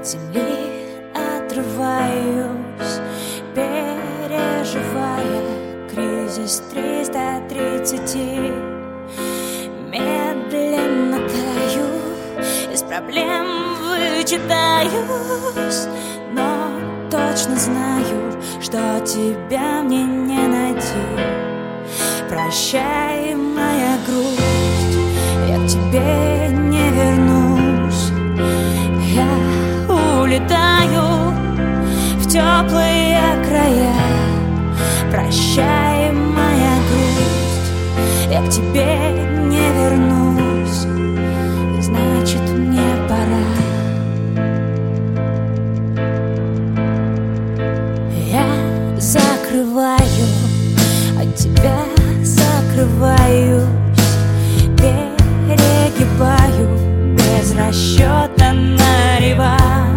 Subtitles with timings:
[0.00, 3.00] от земли отрываюсь,
[3.54, 5.42] переживая
[5.92, 8.16] кризис 330.
[9.90, 11.88] Медленно таю,
[12.72, 13.46] из проблем
[13.78, 15.88] вычитаюсь,
[16.32, 16.70] но
[17.10, 21.04] точно знаю, что тебя мне не найти.
[22.28, 24.96] Прощай, моя грусть,
[25.46, 27.29] я к тебе не вернусь.
[30.30, 31.34] улетаю
[32.18, 33.94] в теплые края.
[35.10, 37.72] Прощай, моя грусть,
[38.30, 38.96] я к тебе
[39.48, 40.86] не вернусь,
[41.80, 43.48] значит мне пора.
[48.28, 48.46] Я
[49.00, 50.28] закрываю
[51.20, 51.80] от тебя,
[52.22, 53.64] закрываюсь,
[54.78, 56.68] перегибаю
[57.16, 59.89] без расчета на реванш.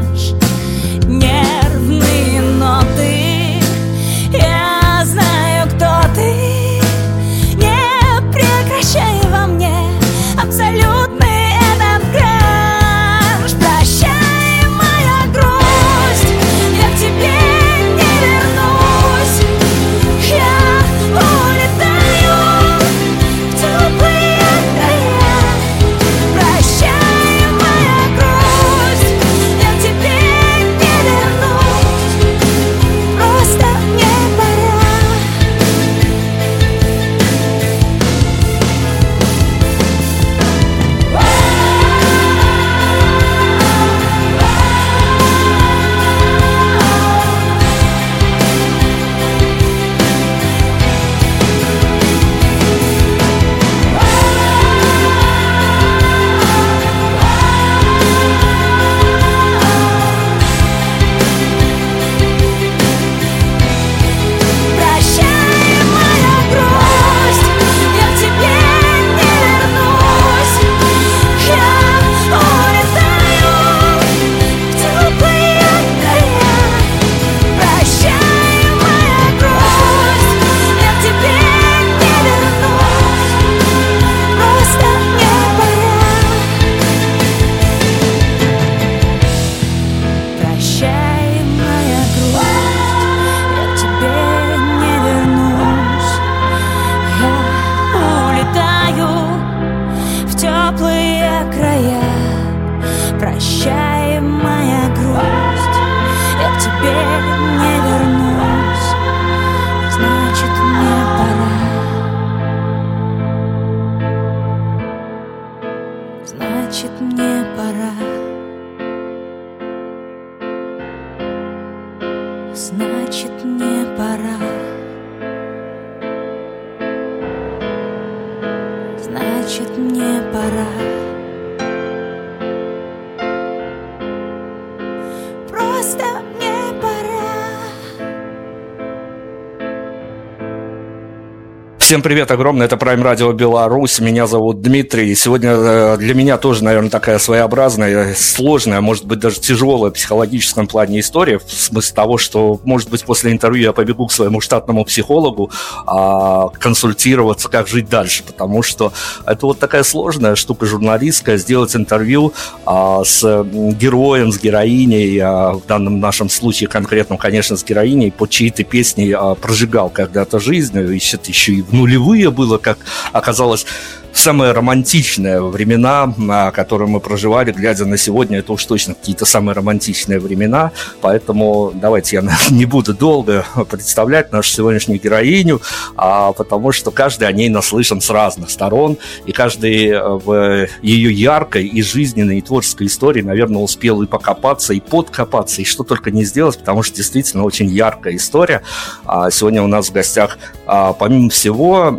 [141.93, 145.13] Всем привет огромное, это Prime Radio Беларусь, меня зовут Дмитрий.
[145.13, 150.65] Сегодня э, для меня тоже, наверное, такая своеобразная, сложная, может быть, даже тяжелая в психологическом
[150.65, 154.85] плане история, в смысле того, что, может быть, после интервью я побегу к своему штатному
[154.85, 155.51] психологу
[155.85, 158.91] а, консультироваться, как жить дальше, потому что
[159.27, 162.33] это вот такая сложная штука журналистская, сделать интервью
[162.65, 168.25] а, с героем, с героиней, а, в данном нашем случае конкретном, конечно, с героиней, по
[168.25, 172.77] чьей-то песне а, прожигал когда-то жизнь, еще, еще и внутри нулевые было, как
[173.11, 173.65] оказалось,
[174.13, 180.19] самые романтичные времена, которые мы проживали, глядя на сегодня, это уж точно какие-то самые романтичные
[180.19, 180.71] времена,
[181.01, 185.61] поэтому давайте я не буду долго представлять нашу сегодняшнюю героиню,
[185.95, 191.11] а потому что каждый о ней наслышан с разных сторон, и каждый э, в ее
[191.11, 196.11] яркой и жизненной и творческой истории, наверное, успел и покопаться, и подкопаться, и что только
[196.11, 198.61] не сделать, потому что действительно очень яркая история.
[199.05, 201.89] А сегодня у нас в гостях, а, помимо всего,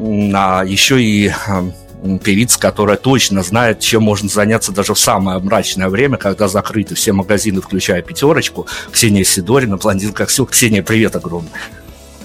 [0.65, 1.33] еще и
[2.23, 7.13] певица, которая точно знает, чем можно заняться даже в самое мрачное время, когда закрыты все
[7.13, 8.67] магазины, включая пятерочку.
[8.93, 10.47] Ксения Сидорина, блондинка Ксю.
[10.47, 11.53] Ксения, привет огромное.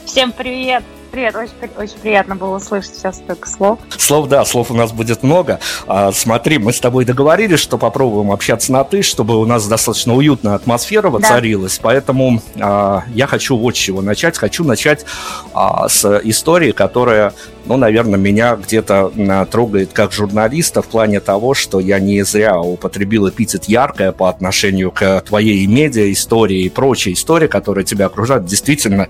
[0.09, 0.83] Всем привет!
[1.11, 3.77] Привет, очень, очень приятно было услышать сейчас столько слов.
[3.95, 5.59] Слов, да, слов у нас будет много.
[5.85, 10.15] А, смотри, мы с тобой договорились, что попробуем общаться на «ты», чтобы у нас достаточно
[10.15, 11.77] уютная атмосфера воцарилась.
[11.77, 11.83] Да.
[11.83, 14.35] Поэтому а, я хочу вот с чего начать.
[14.35, 15.05] Хочу начать
[15.53, 17.33] а, с истории, которая,
[17.65, 22.59] ну, наверное, меня где-то а, трогает как журналиста в плане того, что я не зря
[22.59, 28.45] употребил эпитет «яркая» по отношению к твоей медиа истории и прочей истории, которая тебя окружает.
[28.45, 29.07] Действительно,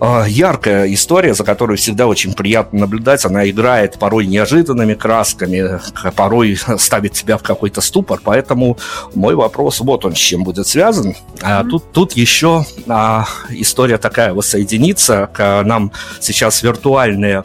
[0.00, 3.24] яркая история, за которой всегда очень приятно наблюдать.
[3.24, 5.80] Она играет порой неожиданными красками,
[6.16, 8.20] порой ставит тебя в какой-то ступор.
[8.22, 8.76] Поэтому
[9.14, 11.14] мой вопрос, вот он с чем будет связан.
[11.38, 11.68] Mm-hmm.
[11.70, 15.28] Тут, тут еще а, история такая воссоединиться.
[15.32, 17.44] К нам сейчас виртуальные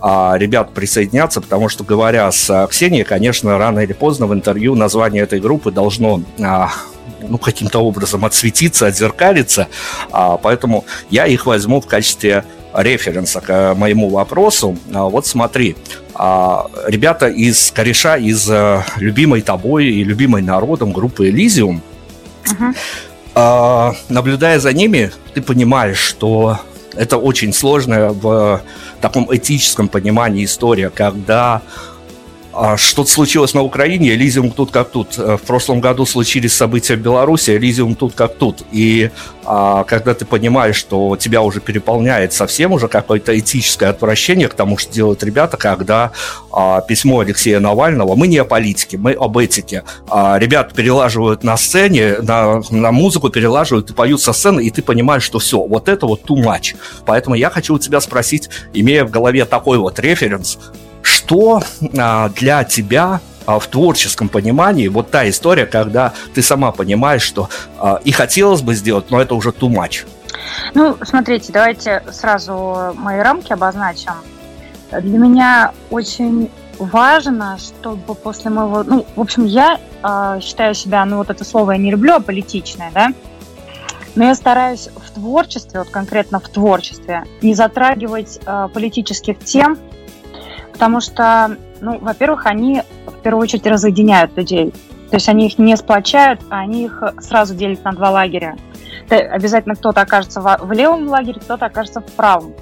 [0.00, 5.22] а, ребят присоединятся, потому что, говоря с Ксенией, конечно, рано или поздно в интервью название
[5.22, 6.70] этой группы должно а,
[7.28, 9.68] ну, каким-то образом отсветиться, отзеркалиться.
[10.10, 14.76] А, поэтому я их возьму в качестве референса к моему вопросу.
[14.94, 15.76] А, вот смотри,
[16.14, 21.80] а, ребята из кореша, из а, любимой тобой и любимой народом группы Elysium,
[22.44, 22.76] uh-huh.
[23.34, 26.60] а, наблюдая за ними, ты понимаешь, что
[26.94, 28.62] это очень сложная в
[29.00, 31.62] таком этическом понимании история, когда
[32.76, 35.18] что-то случилось на Украине, Элизиум тут как тут.
[35.18, 38.62] Э, в прошлом году случились события в Беларуси, Элизиум тут как тут.
[38.72, 39.10] И
[39.44, 44.78] а, когда ты понимаешь, что тебя уже переполняет совсем уже какое-то этическое отвращение к тому,
[44.78, 46.12] что делают ребята, когда
[46.52, 49.84] а, письмо Алексея Навального, мы не о политике, мы об этике.
[50.08, 54.82] А, ребят перелаживают на сцене, на, на музыку перелаживают и поют со сцены, и ты
[54.82, 56.76] понимаешь, что все, вот это вот too much.
[57.04, 60.58] Поэтому я хочу у тебя спросить, имея в голове такой вот референс,
[61.02, 61.62] что
[61.98, 67.48] а, для тебя а, в творческом понимании вот та история, когда ты сама понимаешь, что
[67.78, 70.06] а, и хотелось бы сделать, но это уже too much?
[70.74, 74.12] Ну, смотрите, давайте сразу мои рамки обозначим.
[74.90, 78.82] Для меня очень важно, чтобы после моего...
[78.82, 82.20] Ну, в общем, я э, считаю себя, ну, вот это слово я не люблю, а
[82.20, 83.12] политичное, да?
[84.14, 89.78] Но я стараюсь в творчестве, вот конкретно в творчестве, не затрагивать э, политических тем,
[90.82, 94.72] потому что, ну, во-первых, они в первую очередь разъединяют людей.
[95.10, 98.56] То есть они их не сплочают, а они их сразу делят на два лагеря.
[99.08, 102.52] обязательно кто-то окажется в левом лагере, кто-то окажется в правом.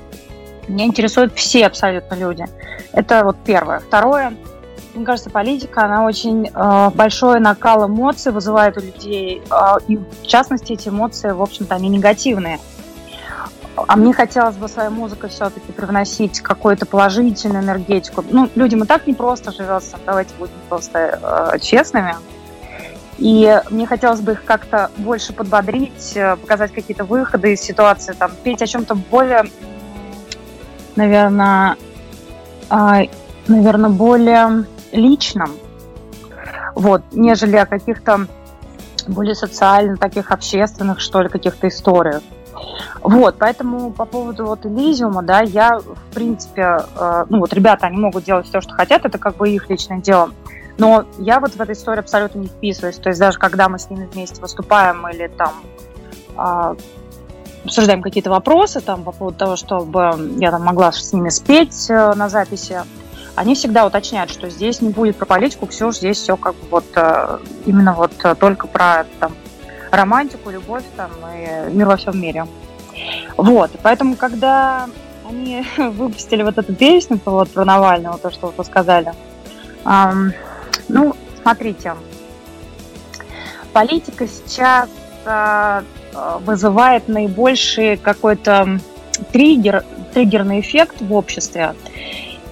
[0.68, 2.44] Меня интересуют все абсолютно люди.
[2.92, 3.78] Это вот первое.
[3.78, 4.34] Второе,
[4.92, 9.40] мне кажется, политика, она очень э, большой накал эмоций вызывает у людей.
[9.50, 12.60] Э, и в частности, эти эмоции, в общем-то, они негативные.
[13.86, 18.24] А мне хотелось бы своей музыкой все-таки привносить какую-то положительную энергетику.
[18.28, 22.14] Ну, людям и так не просто живется, давайте будем просто э, честными.
[23.18, 28.30] И мне хотелось бы их как-то больше подбодрить, э, показать какие-то выходы из ситуации, там,
[28.42, 29.44] петь о чем-то более,
[30.96, 31.76] наверное,
[32.70, 33.06] э,
[33.46, 35.50] наверное, более личном,
[36.74, 38.26] вот, нежели о каких-то
[39.06, 42.22] более социально таких общественных, что ли, каких-то историях.
[43.02, 47.96] Вот, поэтому по поводу вот Элизиума, да, я, в принципе, э, ну вот ребята, они
[47.96, 50.30] могут делать все, что хотят, это как бы их личное дело.
[50.78, 52.96] Но я вот в этой истории абсолютно не вписываюсь.
[52.96, 55.52] То есть даже когда мы с ними вместе выступаем или там
[56.36, 56.76] э,
[57.64, 62.14] обсуждаем какие-то вопросы там по поводу того, чтобы я там могла с ними спеть э,
[62.14, 62.80] на записи,
[63.36, 66.84] они всегда уточняют, что здесь не будет про политику, все, здесь все как бы вот
[66.94, 69.32] э, именно вот э, только про там,
[69.90, 72.46] романтику, любовь там, и мир во всем мире.
[73.36, 74.86] Вот, поэтому, когда
[75.28, 79.12] они выпустили вот эту песню вот, про Навального, то, что вы сказали,
[79.84, 80.32] эм,
[80.88, 81.94] ну, смотрите,
[83.72, 84.88] политика сейчас
[85.24, 85.82] э,
[86.40, 88.80] вызывает наибольший какой-то
[89.32, 91.74] триггер, триггерный эффект в обществе.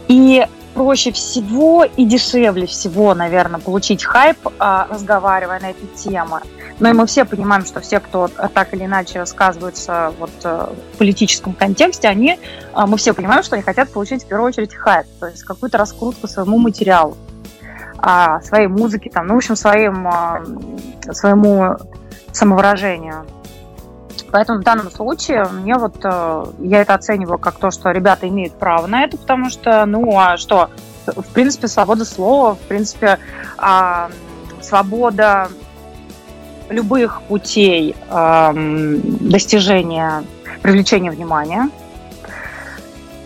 [0.06, 6.40] И проще всего и дешевле всего, наверное, получить хайп, э, разговаривая на эти темы.
[6.80, 10.98] Но и мы все понимаем, что все, кто так или иначе рассказываются вот э, в
[10.98, 15.06] политическом контексте, они, э, мы все понимаем, что они хотят получить в первую очередь хайп,
[15.18, 17.16] то есть какую-то раскрутку своему материалу,
[17.98, 20.42] а, своей музыке, там, ну, в общем, своим, а,
[21.12, 21.76] своему
[22.32, 23.26] самовыражению.
[24.30, 28.52] Поэтому в данном случае мне вот э, я это оцениваю как то, что ребята имеют
[28.52, 30.70] право на это, потому что, ну, а что,
[31.06, 33.18] в принципе, свобода слова, в принципе,
[33.56, 34.10] а,
[34.60, 35.48] свобода
[36.68, 37.94] любых путей
[39.20, 40.24] достижения,
[40.62, 41.70] привлечения внимания.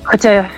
[0.03, 0.49] Хотя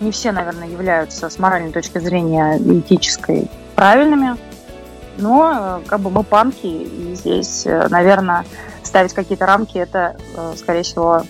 [0.00, 4.36] не все, наверное, являются с моральной точки зрения этической правильными,
[5.18, 8.44] но как бы мы панки, и здесь, наверное,
[8.82, 10.16] ставить какие-то рамки, это,
[10.56, 11.22] скорее всего,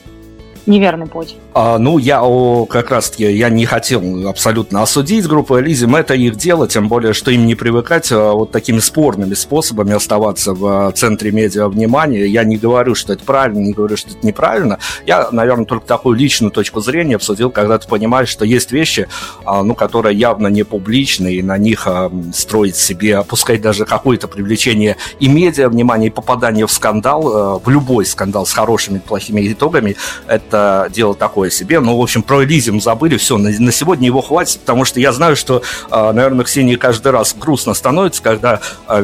[0.67, 1.37] неверный путь.
[1.55, 5.95] А, ну, я о, как раз-таки я не хотел абсолютно осудить группу Элизим.
[5.95, 10.55] Это их дело, тем более, что им не привыкать а, вот такими спорными способами оставаться
[10.55, 12.27] в а, центре медиа внимания.
[12.27, 14.79] Я не говорю, что это правильно, не говорю, что это неправильно.
[15.07, 19.09] Я, наверное, только такую личную точку зрения обсудил, когда ты понимаешь, что есть вещи,
[19.45, 21.87] а, ну, которые явно не публичные, и на них
[22.33, 28.07] строить себе, опускать даже какое-то привлечение и медиа внимание, и попадание в скандал, в любой
[28.07, 30.52] скандал с хорошими и плохими итогами, это
[30.93, 31.81] дело такое себе.
[31.81, 35.13] Ну, в общем, про Элизиум забыли, все, на, на сегодня его хватит, потому что я
[35.13, 39.01] знаю, что, а, наверное, Ксении каждый раз грустно становится, когда а,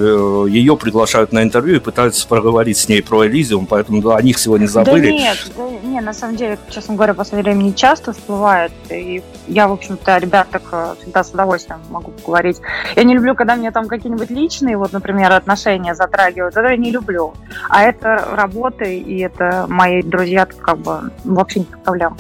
[0.46, 4.38] ее приглашают на интервью и пытаются проговорить с ней про Элизиум, поэтому да, о них
[4.38, 5.06] сегодня забыли.
[5.06, 8.72] Да нет, да, нет, на самом деле, честно говоря, в последнее время не часто всплывает,
[8.90, 12.60] и я, в общем-то, о ребятах э, всегда с удовольствием могу поговорить.
[12.96, 16.90] Я не люблю, когда мне там какие-нибудь личные, вот, например, отношения затрагивают, это я не
[16.90, 17.34] люблю.
[17.68, 22.16] А это работы, и это мои друзья, как бы, вообще не проблем.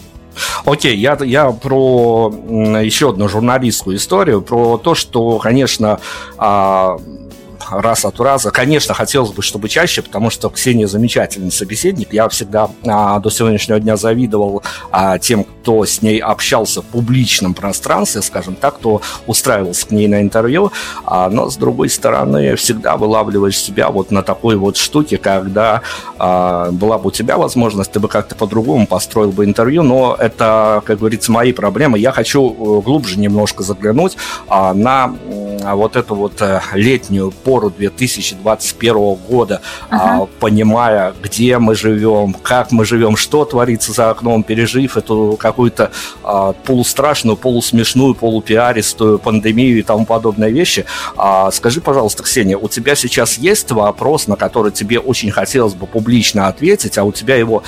[0.64, 2.32] Окей, я, я про
[2.82, 6.00] еще одну журналистскую историю, про то, что, конечно,
[6.36, 6.96] а,
[7.70, 8.50] раз от раза.
[8.50, 12.12] Конечно, хотелось бы, чтобы чаще, потому что Ксения замечательный собеседник.
[12.12, 17.54] Я всегда а, до сегодняшнего дня завидовал а, тем, кто с ней общался в публичном
[17.54, 20.72] пространстве, скажем так, кто устраивался к ней на интервью.
[21.04, 25.82] А, но, с другой стороны, всегда вылавливаешь себя вот на такой вот штуке, когда
[26.18, 30.82] а, была бы у тебя возможность, ты бы как-то по-другому построил бы интервью, но это,
[30.84, 31.98] как говорится, мои проблемы.
[31.98, 34.16] Я хочу э, глубже немножко заглянуть
[34.48, 35.14] а, на
[35.64, 39.60] а, вот эту вот э, летнюю пору 2021 года,
[39.90, 40.28] ага.
[40.38, 45.90] понимая, где мы живем, как мы живем, что творится за окном, пережив эту какую-то
[46.22, 50.84] а, полустрашную, полусмешную, полупиаристую пандемию и тому подобные вещи.
[51.16, 55.88] А, скажи, пожалуйста, Ксения, у тебя сейчас есть вопрос, на который тебе очень хотелось бы
[55.88, 57.64] публично ответить, а у тебя его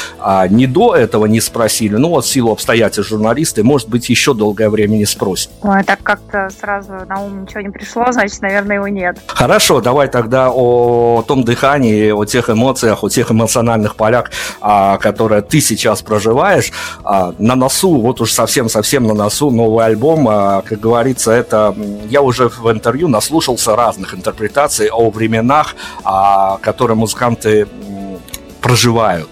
[0.50, 4.70] не до этого не спросили, ну вот в силу обстоятельств журналисты, может быть, еще долгое
[4.70, 5.50] время не спросят.
[5.62, 9.18] Ой, так как-то сразу на ум ничего не пришло, значит, наверное, его нет.
[9.26, 15.42] Хорошо, давай тогда о том дыхании, о тех эмоциях, о тех эмоциональных полях, а, которые
[15.42, 16.72] ты сейчас проживаешь.
[17.04, 21.74] А, на носу, вот уж совсем-совсем на носу новый альбом, а, как говорится, это
[22.08, 25.74] я уже в интервью наслушался разных интерпретаций о временах,
[26.62, 27.66] которые музыканты
[28.60, 29.28] проживают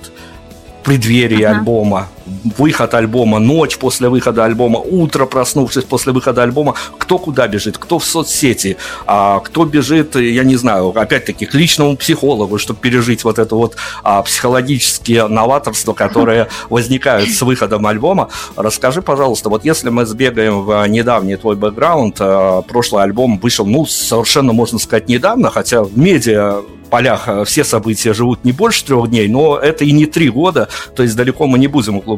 [0.82, 1.58] преддверии uh-huh.
[1.58, 2.08] альбома,
[2.56, 7.98] выход альбома, ночь после выхода альбома, утро проснувшись после выхода альбома, кто куда бежит, кто
[7.98, 13.38] в соцсети, а кто бежит, я не знаю, опять-таки к личному психологу, чтобы пережить вот
[13.38, 18.28] это вот а, психологические новаторства, которые возникают с выходом альбома.
[18.56, 23.86] Расскажи, пожалуйста, вот если мы сбегаем в недавний твой бэкграунд, а, прошлый альбом вышел, ну,
[23.86, 29.08] совершенно, можно сказать, недавно, хотя в медиа полях э, все события живут не больше трех
[29.08, 32.17] дней, но это и не три года, то есть далеко мы не будем углубляться.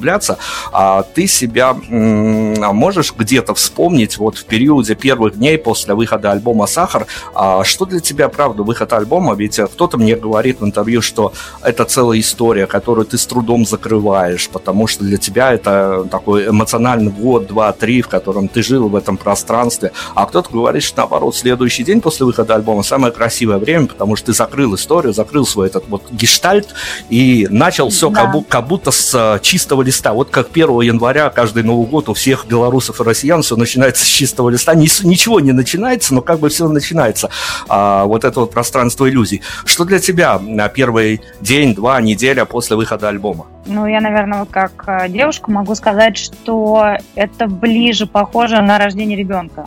[0.73, 7.07] А ты себя можешь где-то вспомнить вот в периоде первых дней после выхода альбома «Сахар»,
[7.35, 9.35] а что для тебя, правда, выход альбома?
[9.35, 13.66] Ведь э, кто-то мне говорит в интервью, что это целая история, которую ты с трудом
[13.66, 18.88] закрываешь, потому что для тебя это такой эмоциональный год, два, три, в котором ты жил
[18.88, 19.92] в этом пространстве.
[20.14, 24.26] А кто-то говорит, что наоборот, следующий день после выхода альбома самое красивое время, потому что
[24.26, 26.69] ты закрыл историю, закрыл свой этот вот гештальт
[27.09, 28.23] и начал все да.
[28.23, 30.13] как, будто, как будто с а, чистого листа.
[30.13, 34.09] Вот как 1 января каждый Новый год у всех белорусов и россиян все начинается с
[34.09, 34.75] чистого листа.
[34.75, 37.29] Ни, ничего не начинается, но как бы все начинается.
[37.69, 39.43] А, вот это вот пространство иллюзий.
[39.65, 43.47] Что для тебя на первый день, два, неделя после выхода альбома?
[43.67, 49.19] Ну, я, наверное, вот как а, девушка могу сказать, что это ближе похоже на рождение
[49.19, 49.65] ребенка.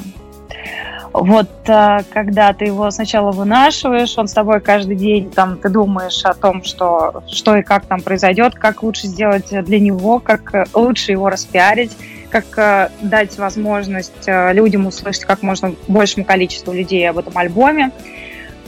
[1.13, 6.25] Вот а, когда ты его сначала вынашиваешь, он с тобой каждый день, там, ты думаешь
[6.25, 10.65] о том, что, что и как там произойдет, как лучше сделать для него, как э,
[10.73, 11.91] лучше его распиарить,
[12.31, 17.91] как э, дать возможность э, людям услышать как можно большему количеству людей об этом альбоме.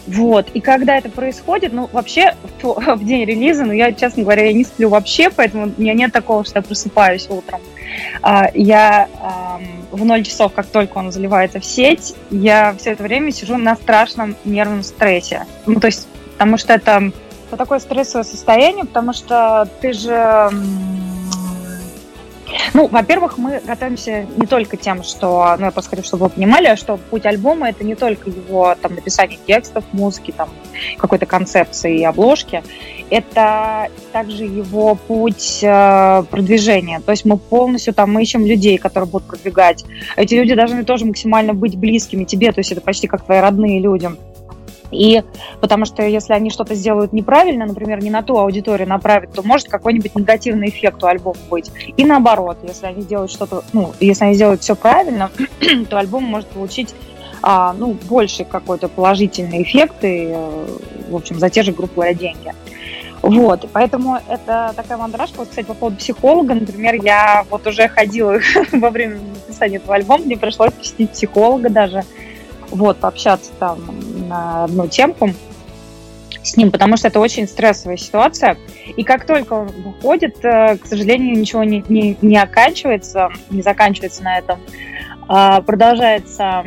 [0.08, 0.50] Вот.
[0.54, 4.64] И когда это происходит, ну, вообще, в, день релиза, ну, я, честно говоря, я не
[4.64, 7.62] сплю вообще, поэтому у меня нет такого, что я просыпаюсь утром.
[8.22, 9.08] А, я
[9.92, 13.76] в 0 часов, как только он заливается в сеть, я все это время сижу на
[13.76, 15.46] страшном нервном стрессе.
[15.66, 17.12] Ну, то есть, потому что это,
[17.48, 20.50] это такое стрессовое состояние, потому что ты же
[22.74, 26.98] Ну, во-первых, мы готовимся не только тем, что, ну, я просто чтобы вы понимали, что
[26.98, 30.50] путь альбома это не только его там написание текстов, музыки, там
[30.98, 32.64] какой-то концепции и обложки,
[33.10, 37.00] это также его путь э, продвижения.
[37.00, 39.86] То есть мы полностью там мы ищем людей, которые будут продвигать.
[40.16, 43.80] Эти люди должны тоже максимально быть близкими тебе, то есть это почти как твои родные
[43.80, 44.10] люди.
[44.92, 45.24] И
[45.62, 49.68] потому что если они что-то сделают неправильно, например, не на ту аудиторию направят, то может
[49.68, 51.72] какой-нибудь негативный эффект у альбома быть.
[51.98, 55.32] И наоборот, если они делают что-то, ну, если они сделают все правильно,
[55.89, 56.94] то альбом может получить
[57.42, 60.65] а, ну, больше какой-то положительный эффект и, э,
[61.10, 62.54] в общем, за те же, грубо говоря, деньги.
[63.22, 65.39] Вот, поэтому это такая мандражка.
[65.39, 68.39] Вот, кстати, по поводу психолога, например, я вот уже ходила
[68.72, 72.04] во время написания этого альбома, мне пришлось посетить психолога даже,
[72.70, 73.80] вот, пообщаться там
[74.27, 75.32] на одну темку
[76.44, 78.58] с ним, потому что это очень стрессовая ситуация.
[78.96, 84.24] И как только он выходит, э, к сожалению, ничего не, не, не оканчивается, не заканчивается
[84.24, 84.60] на этом.
[85.27, 86.63] А, продолжается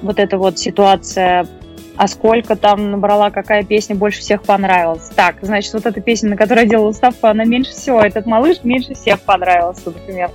[0.00, 1.46] вот эта вот ситуация
[1.98, 5.10] а сколько там набрала, какая песня больше всех понравилась.
[5.16, 8.58] Так, значит, вот эта песня, на которой я делала ставку, она меньше всего, этот малыш
[8.62, 10.30] меньше всех понравился, например.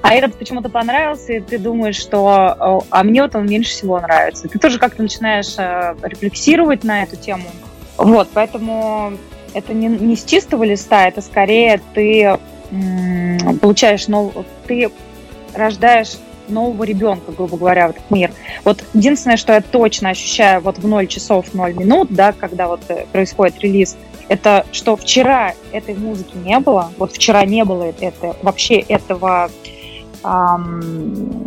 [0.00, 4.48] А этот почему-то понравился, и ты думаешь, что а мне вот он меньше всего нравится.
[4.48, 7.46] Ты тоже как-то начинаешь э, рефлексировать на эту тему.
[7.96, 9.14] Вот, поэтому
[9.54, 12.38] это не, не с чистого листа, это скорее ты
[13.60, 14.32] получаешь нов...
[14.68, 14.88] ты
[15.52, 16.12] рождаешь
[16.48, 18.30] нового ребенка, грубо говоря, в этот мир.
[18.64, 22.80] Вот единственное, что я точно ощущаю вот в 0 часов 0 минут, да, когда вот
[22.88, 23.96] э, происходит релиз,
[24.28, 29.50] это что вчера этой музыки не было, вот вчера не было это, вообще этого
[30.24, 31.46] эм,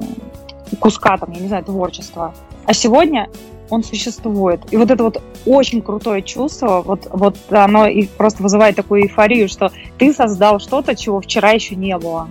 [0.80, 2.34] куска, там, я не знаю, творчества.
[2.66, 3.30] А сегодня
[3.70, 4.62] он существует.
[4.72, 9.50] И вот это вот очень крутое чувство, вот, вот оно и просто вызывает такую эйфорию,
[9.50, 12.30] что ты создал что-то, чего вчера еще не было.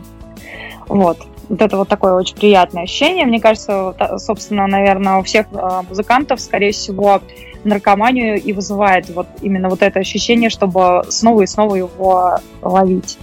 [0.86, 3.26] Вот вот это вот такое очень приятное ощущение.
[3.26, 7.20] Мне кажется, собственно, наверное, у всех а, музыкантов, скорее всего,
[7.64, 13.18] наркоманию и вызывает вот именно вот это ощущение, чтобы снова и снова его ловить.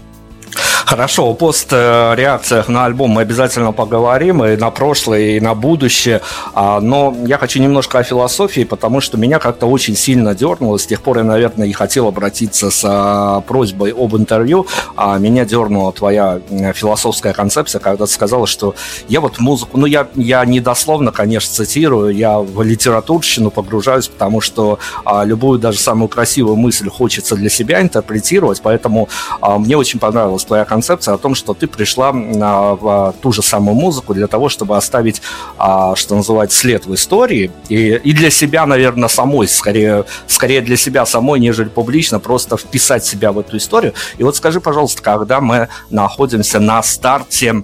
[0.92, 6.20] Хорошо, о пост-реакциях на альбом мы обязательно поговорим и на прошлое, и на будущее.
[6.54, 10.78] А, но я хочу немножко о философии, потому что меня как-то очень сильно дернуло.
[10.78, 14.68] С тех пор я, наверное, и хотел обратиться с а, просьбой об интервью.
[14.98, 16.42] А меня дернула твоя
[16.76, 18.76] философская концепция, когда ты сказала, что
[19.08, 19.78] я вот музыку...
[19.78, 24.78] Ну, я, я не дословно, конечно, цитирую, я в литературщину погружаюсь, потому что
[25.24, 29.08] любую, даже самую красивую мысль хочется для себя интерпретировать, поэтому
[29.42, 33.76] мне очень понравилась твоя концепция концепция о том, что ты пришла в ту же самую
[33.76, 35.22] музыку для того, чтобы оставить,
[35.60, 37.52] а, что называется, след в истории.
[37.70, 43.06] И, и для себя, наверное, самой, скорее, скорее для себя самой, нежели публично, просто вписать
[43.06, 43.94] себя в эту историю.
[44.18, 47.64] И вот скажи, пожалуйста, когда мы находимся на старте а,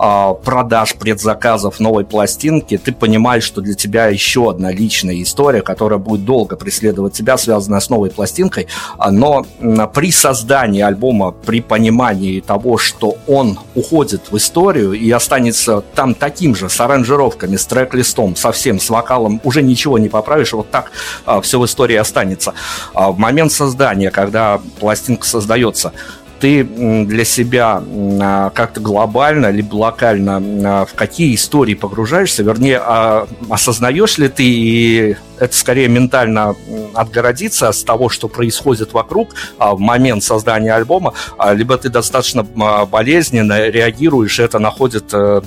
[0.00, 6.24] продаж, предзаказов новой пластинки, ты понимаешь, что для тебя еще одна личная история, которая будет
[6.24, 8.66] долго преследовать тебя, связанная с новой пластинкой.
[8.96, 9.44] А, но
[9.92, 16.54] при создании альбома, при понимании того, что он уходит в историю и останется там таким
[16.54, 20.92] же, с аранжировками, с трек-листом, совсем с вокалом, уже ничего не поправишь, вот так
[21.26, 22.54] а, все в истории останется.
[22.94, 25.92] В момент создания, когда пластинка создается,
[26.40, 27.82] ты для себя
[28.20, 34.44] а, как-то глобально либо локально а, в какие истории погружаешься, вернее, а, осознаешь ли ты,
[34.44, 36.54] и это скорее ментально
[36.94, 41.14] отгородиться от того, что происходит вокруг в момент создания альбома,
[41.52, 45.40] либо ты достаточно болезненно реагируешь, и это находит э,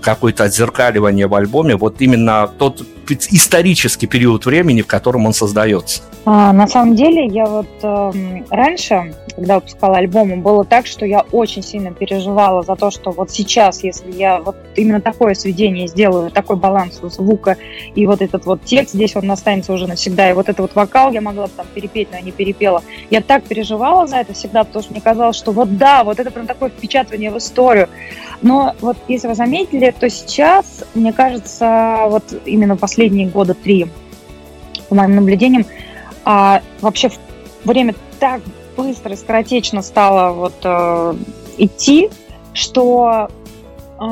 [0.00, 6.02] какое-то отзеркаливание в альбоме, вот именно тот исторический период времени, в котором он создается?
[6.24, 8.12] А, на самом деле, я вот э,
[8.48, 13.30] раньше, когда выпускала альбом, было так, что я очень сильно переживала за то, что вот
[13.32, 17.56] сейчас, если я вот именно такое сведение сделаю, такой баланс звука
[17.96, 21.10] и вот этот вот текст, здесь он останется уже навсегда, и вот этот вот вокал
[21.10, 22.82] я могла бы там перепеть, но я не перепела.
[23.10, 26.30] Я так переживала за это всегда, потому что мне казалось, что вот да, вот это
[26.30, 27.88] прям такое впечатывание в историю.
[28.42, 33.86] Но вот если вы заметили, то сейчас, мне кажется, вот именно последние года три,
[34.90, 35.64] по моим наблюдениям,
[36.26, 37.10] а, вообще
[37.64, 38.42] время так
[38.76, 41.14] быстро и скоротечно стало вот э,
[41.56, 42.10] идти,
[42.52, 43.28] что
[43.98, 44.04] э,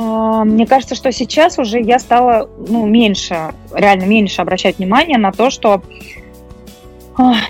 [0.44, 5.50] мне кажется, что сейчас уже я стала ну, меньше, реально меньше обращать внимание на то,
[5.50, 5.82] что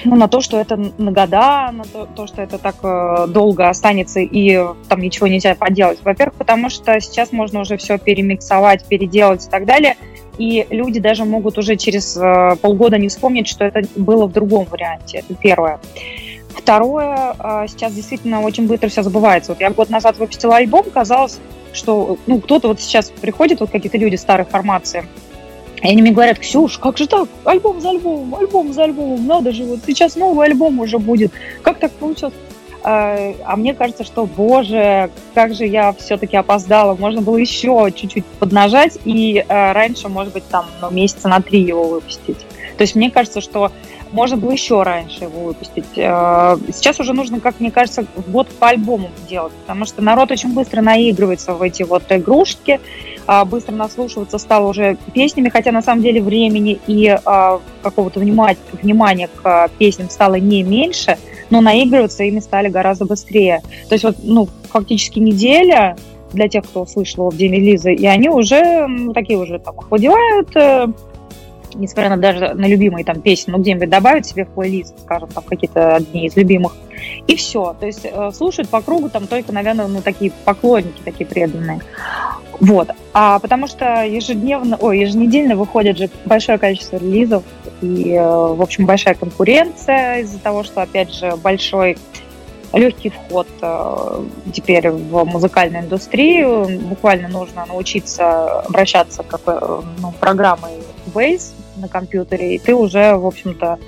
[0.05, 3.69] ну, на то, что это на года, на то, то что это так э, долго
[3.69, 6.01] останется и там ничего нельзя поделать.
[6.03, 9.97] Во-первых, потому что сейчас можно уже все перемиксовать, переделать и так далее,
[10.39, 14.67] и люди даже могут уже через э, полгода не вспомнить, что это было в другом
[14.71, 15.19] варианте.
[15.19, 15.81] Это первое.
[16.55, 19.53] Второе, а, сейчас действительно очень быстро все забывается.
[19.53, 21.39] Вот я год назад выпустила альбом, казалось,
[21.73, 25.05] что ну, кто-то вот сейчас приходит, вот какие-то люди старой формации,
[25.83, 27.29] и они мне говорят, Ксюш, как же так?
[27.45, 31.33] Альбом за альбомом, альбом за альбомом, надо же, вот сейчас новый альбом уже будет.
[31.63, 32.35] Как так получилось?
[32.83, 36.95] А, а мне кажется, что, боже, как же я все-таки опоздала.
[36.95, 41.61] Можно было еще чуть-чуть поднажать и а, раньше, может быть, там, ну, месяца на три
[41.61, 42.39] его выпустить.
[42.77, 43.71] То есть мне кажется, что
[44.13, 45.85] можно было еще раньше его выпустить.
[45.99, 50.55] А, сейчас уже нужно, как мне кажется, год по альбому делать, потому что народ очень
[50.55, 52.81] быстро наигрывается в эти вот игрушки,
[53.47, 57.17] быстро наслушиваться стало уже песнями, хотя на самом деле времени и
[57.83, 61.19] какого-то внимания к песням стало не меньше–
[61.51, 63.63] но наигрываться ими стали гораздо быстрее.
[63.89, 65.97] То есть вот, ну, фактически неделя
[66.33, 70.87] для тех, кто слышал в день релиза, и они уже такие уже там охладевают, э,
[71.75, 75.43] несмотря на даже на любимые там песни, ну где-нибудь добавить себе в плейлист, скажем, там
[75.45, 76.77] какие-то одни из любимых,
[77.27, 77.75] и все.
[77.79, 81.81] То есть э, слушают по кругу там только, наверное, ну такие поклонники такие преданные.
[82.61, 82.91] Вот.
[83.15, 87.43] А потому что ежедневно, ой, еженедельно выходит же большое количество релизов,
[87.81, 91.97] и, э, в общем, большая конкуренция из-за того, что, опять же, большой
[92.73, 96.67] легкий вход э, теперь в музыкальную индустрию.
[96.83, 100.73] Буквально нужно научиться обращаться к э, ну, программой
[101.15, 103.79] Base на компьютере, и ты уже, в общем-то,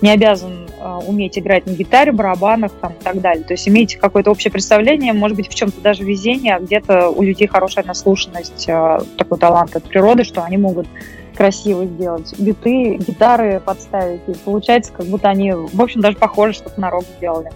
[0.00, 0.66] не обязан
[1.06, 3.44] уметь играть на гитаре, барабанах там, и так далее.
[3.44, 7.22] То есть иметь какое-то общее представление, может быть, в чем-то даже везение, а где-то у
[7.22, 10.86] людей хорошая наслушанность, такой талант от природы, что они могут
[11.36, 14.20] красиво сделать, биты, гитары подставить.
[14.28, 17.50] И получается, как будто они, в общем, даже похожи, что-то на рок сделали.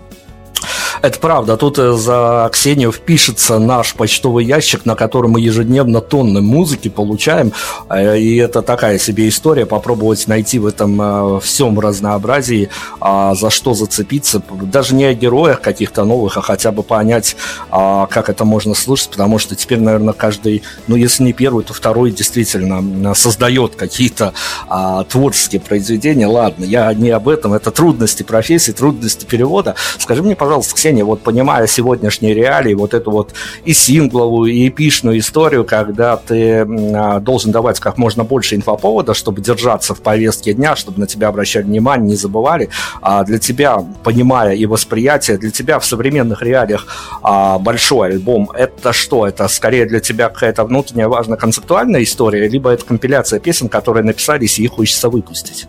[1.04, 1.58] Это правда.
[1.58, 7.52] Тут э, за Ксению впишется наш почтовый ящик, на котором мы ежедневно тонны музыки получаем.
[7.90, 13.50] Э, и это такая себе история, попробовать найти в этом э, всем разнообразии, а, за
[13.50, 14.42] что зацепиться.
[14.62, 17.36] Даже не о героях каких-то новых, а хотя бы понять,
[17.70, 21.74] а, как это можно слушать, потому что теперь, наверное, каждый, ну, если не первый, то
[21.74, 24.32] второй действительно создает какие-то
[24.68, 26.26] а, творческие произведения.
[26.26, 29.74] Ладно, я не об этом, это трудности профессии, трудности перевода.
[29.98, 33.32] Скажи мне, пожалуйста, Ксения, вот понимая сегодняшние реалии, вот эту вот
[33.64, 39.40] и сингловую, и эпичную историю, когда ты а, должен давать как можно больше инфоповода, чтобы
[39.40, 42.68] держаться в повестке дня, чтобы на тебя обращали внимание, не забывали.
[43.00, 46.86] А для тебя, понимая и восприятие, для тебя в современных реалиях
[47.22, 49.26] а, большой альбом, это что?
[49.26, 54.58] Это скорее для тебя какая-то внутренняя важная концептуальная история, либо это компиляция песен, которые написались,
[54.58, 55.66] и их хочется выпустить?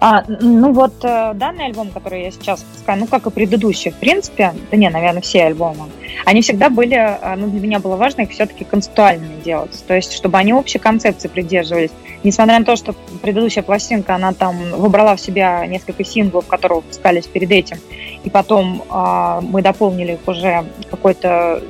[0.00, 3.96] А, ну вот э, данный альбом, который я сейчас пускаю, ну как и предыдущие, в
[3.96, 5.86] принципе, да не, наверное, все альбомы,
[6.24, 10.12] они всегда были, э, ну для меня было важно их все-таки концептуальными делать, то есть
[10.12, 11.90] чтобы они общей концепции придерживались.
[12.22, 17.26] Несмотря на то, что предыдущая пластинка, она там выбрала в себя несколько синглов, которые выпускались
[17.26, 17.78] перед этим,
[18.24, 21.62] и потом э, мы дополнили их уже какой-то,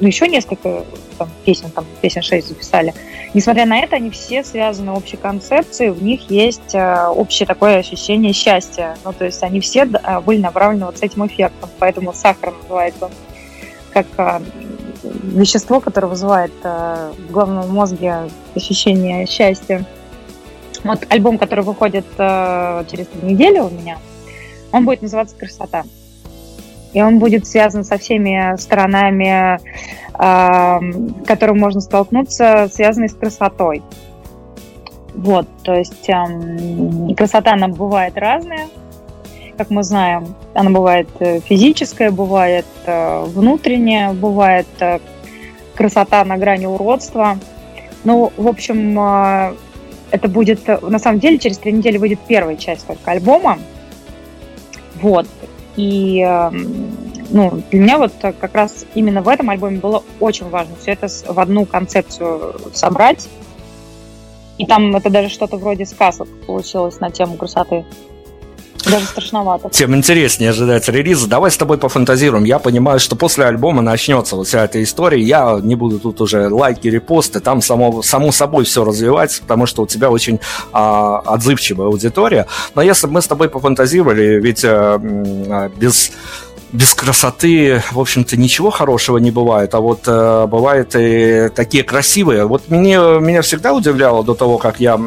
[0.00, 0.84] ну еще несколько
[1.18, 2.94] там, песен, там песен 6 записали,
[3.34, 8.32] Несмотря на это, они все связаны общей концепцией, в них есть э, общее такое ощущение
[8.32, 8.96] счастья.
[9.04, 13.10] Ну, то есть они все э, были направлены вот с этим эффектом, поэтому сахар называется
[13.92, 14.40] как э,
[15.02, 19.84] вещество, которое вызывает в головном мозге ощущение счастья.
[20.84, 23.98] Вот альбом, который выходит через три недели у меня,
[24.72, 25.84] он будет называться «Красота».
[26.92, 29.58] И он будет связан со всеми сторонами
[30.18, 33.82] которым можно столкнуться, связанные с красотой.
[35.14, 36.10] Вот, то есть
[37.16, 38.66] красота, она бывает разная,
[39.56, 40.34] как мы знаем.
[40.54, 44.98] Она бывает э, физическая, бывает э, внутренняя, бывает э,
[45.74, 47.38] красота на грани уродства.
[48.04, 48.98] Ну, в общем,
[50.10, 53.58] это будет, на самом деле, через три недели выйдет первая часть только альбома.
[55.00, 55.26] Вот.
[55.78, 56.50] И э,
[57.30, 61.06] ну, для меня вот как раз именно в этом альбоме было очень важно все это
[61.06, 63.28] в одну концепцию собрать.
[64.58, 67.84] И там это даже что-то вроде сказок получилось на тему красоты.
[68.84, 69.68] Даже страшновато.
[69.70, 71.28] Тем интереснее ожидать релиза.
[71.28, 72.44] Давай с тобой пофантазируем.
[72.44, 75.20] Я понимаю, что после альбома начнется вот вся эта история.
[75.20, 77.40] Я не буду тут уже лайки, репосты.
[77.40, 80.40] Там само, само собой все развивается, потому что у тебя очень
[80.72, 82.46] а, отзывчивая аудитория.
[82.74, 84.98] Но если бы мы с тобой пофантазировали, ведь а,
[85.76, 86.12] без
[86.72, 92.44] без красоты, в общем-то, ничего хорошего не бывает, а вот э, бывают и такие красивые.
[92.44, 94.98] Вот мне, меня всегда удивляло до того, как я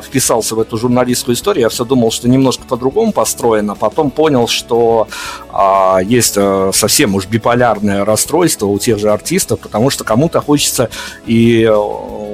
[0.00, 5.08] вписался в эту журналистскую историю, я все думал, что немножко по-другому построено, потом понял, что
[5.52, 10.88] э, есть э, совсем уж биполярное расстройство у тех же артистов, потому что кому-то хочется
[11.26, 11.74] и э,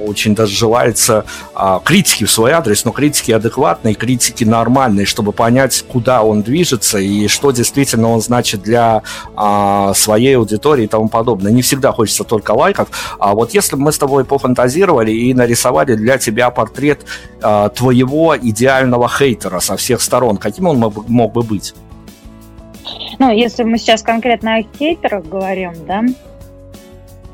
[0.04, 5.84] очень даже желается а, критики в свой адрес, но критики адекватной, критики нормальной, чтобы понять,
[5.88, 11.52] куда он движется и что действительно он значит для а, своей аудитории и тому подобное.
[11.52, 12.88] Не всегда хочется только лайков.
[13.18, 17.04] А вот если бы мы с тобой пофантазировали и нарисовали для тебя портрет
[17.42, 21.74] а, твоего идеального хейтера со всех сторон, каким он мог бы быть?
[23.18, 26.02] Ну, если мы сейчас конкретно о хейтерах говорим, да,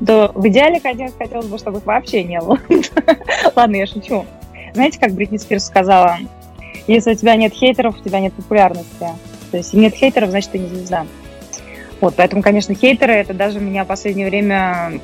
[0.05, 2.59] то в идеале, конечно, хотелось бы, чтобы их вообще не было.
[3.55, 4.25] Ладно, я шучу.
[4.73, 6.17] Знаете, как Бритни Спирс сказала,
[6.87, 9.07] если у тебя нет хейтеров, у тебя нет популярности.
[9.51, 11.05] То есть нет хейтеров, значит, ты не звезда.
[12.01, 14.99] Вот, поэтому, конечно, хейтеры, это даже меня в последнее время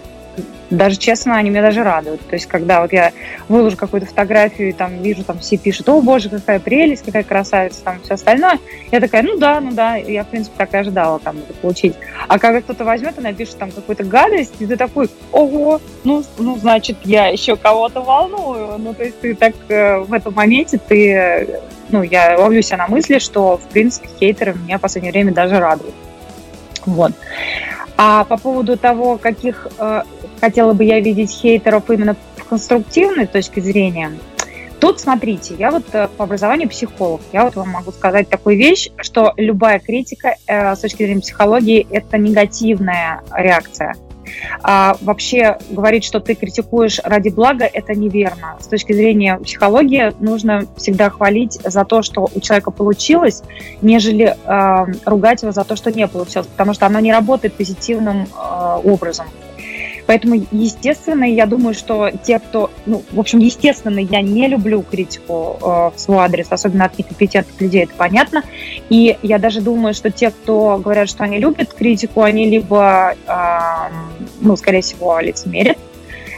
[0.70, 2.22] даже честно, они меня даже радуют.
[2.28, 3.14] То есть, когда вот я
[3.48, 7.84] выложу какую-то фотографию, и там вижу, там все пишут, о боже, какая прелесть, какая красавица,
[7.84, 8.60] там все остальное,
[8.92, 11.96] я такая, ну да, ну да, я, в принципе, так и ожидала там это получить.
[12.28, 16.58] А когда кто-то возьмет и напишет там какую-то гадость, и ты такой, ого, ну, ну
[16.58, 18.78] значит, я еще кого-то волную.
[18.78, 22.88] Ну, то есть ты так э, в этом моменте, ты, ну, я ловлю себя на
[22.88, 25.96] мысли, что, в принципе, хейтеры меня в последнее время даже радуют.
[26.88, 27.12] Вот.
[27.97, 30.04] А по поводу того, каких э,
[30.41, 34.12] хотела бы я видеть хейтеров именно в конструктивной точки зрения,
[34.80, 37.21] Тут, смотрите, я вот э, по образованию психолог.
[37.34, 41.88] Я вот вам могу сказать такую вещь, что любая критика э, с точки зрения психологии–
[41.91, 43.95] это негативная реакция.
[44.62, 48.58] А вообще говорить, что ты критикуешь ради блага, это неверно.
[48.60, 53.44] С точки зрения психологии нужно всегда хвалить за то, что у человека получилось,
[53.82, 58.24] нежели э, ругать его за то, что не получилось, потому что оно не работает позитивным
[58.24, 59.28] э, образом.
[60.08, 65.58] Поэтому, естественно, я думаю, что те, кто, ну, в общем, естественно, я не люблю критику
[65.62, 65.65] э,
[65.96, 68.43] в свой адрес, особенно от некомпетентных людей, это понятно.
[68.89, 73.38] И я даже думаю, что те, кто говорят, что они любят критику, они либо, э,
[74.39, 75.78] ну, скорее всего, лицемерят,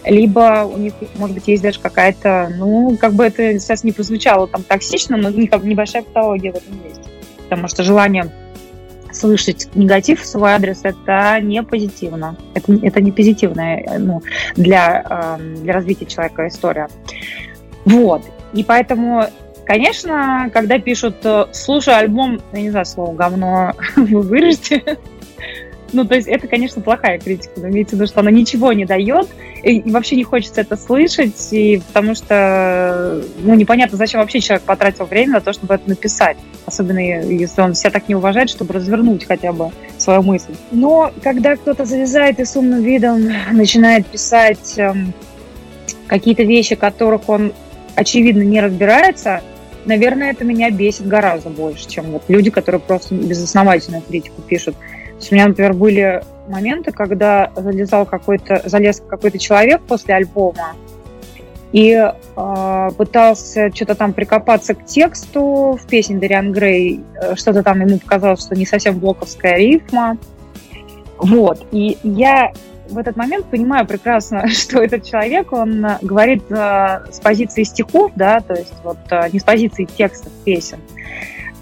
[0.03, 4.47] либо у них, может быть, есть даже какая-то, ну, как бы это сейчас не прозвучало
[4.47, 7.01] там токсично, но небольшая патология в этом есть.
[7.43, 8.31] Потому что желание
[9.19, 12.35] слышать негатив в свой адрес, это не позитивно.
[12.53, 14.21] Это, это не позитивная ну,
[14.55, 16.87] для, э, для развития человека история.
[17.85, 18.23] Вот.
[18.53, 19.25] И поэтому,
[19.65, 24.97] конечно, когда пишут «слушай альбом», я не знаю слово «говно», вы вырежете,
[25.93, 28.85] ну, то есть это, конечно, плохая критика, но имеется в виду, что она ничего не
[28.85, 29.27] дает,
[29.63, 35.05] и, вообще не хочется это слышать, и потому что, ну, непонятно, зачем вообще человек потратил
[35.05, 39.25] время на то, чтобы это написать, особенно если он себя так не уважает, чтобы развернуть
[39.25, 40.53] хотя бы свою мысль.
[40.71, 45.13] Но когда кто-то залезает и с умным видом начинает писать эм,
[46.07, 47.53] какие-то вещи, которых он,
[47.95, 49.41] очевидно, не разбирается,
[49.85, 54.75] наверное, это меня бесит гораздо больше, чем вот люди, которые просто безосновательную критику пишут.
[55.29, 60.75] У меня, например, были моменты, когда залезал какой-то, залез какой-то человек после альбома
[61.71, 67.81] и э, пытался что-то там прикопаться к тексту в песне Дариан Грей, э, что-то там
[67.81, 70.17] ему показалось, что не совсем блоковская рифма.
[71.17, 71.65] Вот.
[71.71, 72.51] И я
[72.89, 78.39] в этот момент понимаю прекрасно, что этот человек, он говорит э, с позиции стихов, да,
[78.39, 80.79] то есть вот э, не с позиции текстов песен.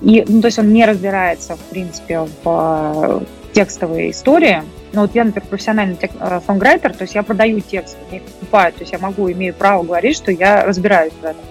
[0.01, 4.61] И, ну, то есть он не разбирается, в принципе, в текстовые истории.
[4.97, 8.73] Ну, вот я, например, профессиональный тек- э, сонграйтер, то есть я продаю текст, не покупаю,
[8.73, 11.43] то есть я могу, имею право говорить, что я разбираюсь в этом.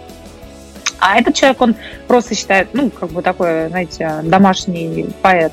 [0.99, 1.77] А этот человек, он
[2.09, 5.53] просто считает, ну, как бы такой, знаете, домашний поэт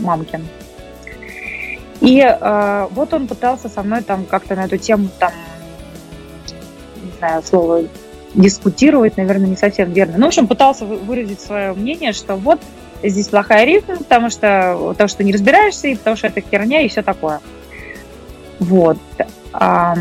[0.00, 0.46] мамкин.
[2.02, 5.32] И э, вот он пытался со мной там как-то на эту тему там,
[7.02, 7.84] не знаю, слово
[8.34, 10.18] дискутировать, наверное, не совсем верно.
[10.18, 12.60] Ну, в общем, пытался выразить свое мнение, что вот
[13.02, 16.88] здесь плохая рифма, потому что, потому что не разбираешься, и потому что это херня, и
[16.88, 17.40] все такое.
[18.58, 18.98] Вот.
[19.52, 19.94] А,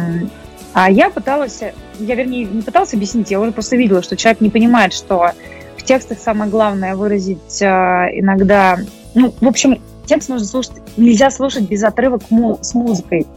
[0.73, 1.61] а я пыталась,
[1.99, 5.31] я, вернее, не пыталась объяснить, я уже просто видела, что человек не понимает, что
[5.77, 8.77] в текстах самое главное выразить а, иногда...
[9.13, 12.21] Ну, в общем, текст нужно слушать, нельзя слушать без отрывок
[12.61, 13.27] с музыкой.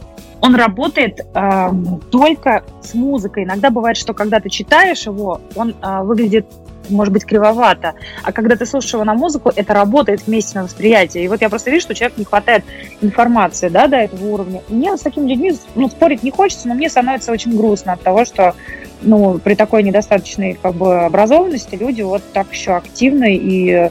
[0.41, 1.71] Он работает э,
[2.11, 3.45] только с музыкой.
[3.45, 6.45] Иногда бывает, что когда ты читаешь его, он э, выглядит
[6.89, 7.93] может быть кривовато.
[8.23, 11.23] А когда ты слушаешь его на музыку, это работает вместе на восприятии.
[11.23, 12.63] И вот я просто вижу, что человеку не хватает
[13.01, 14.61] информации да, до этого уровня.
[14.69, 18.01] И мне с такими людьми ну, спорить не хочется, но мне становится очень грустно от
[18.01, 18.55] того, что
[19.01, 23.89] ну, при такой недостаточной как бы, образованности люди вот так еще активны и,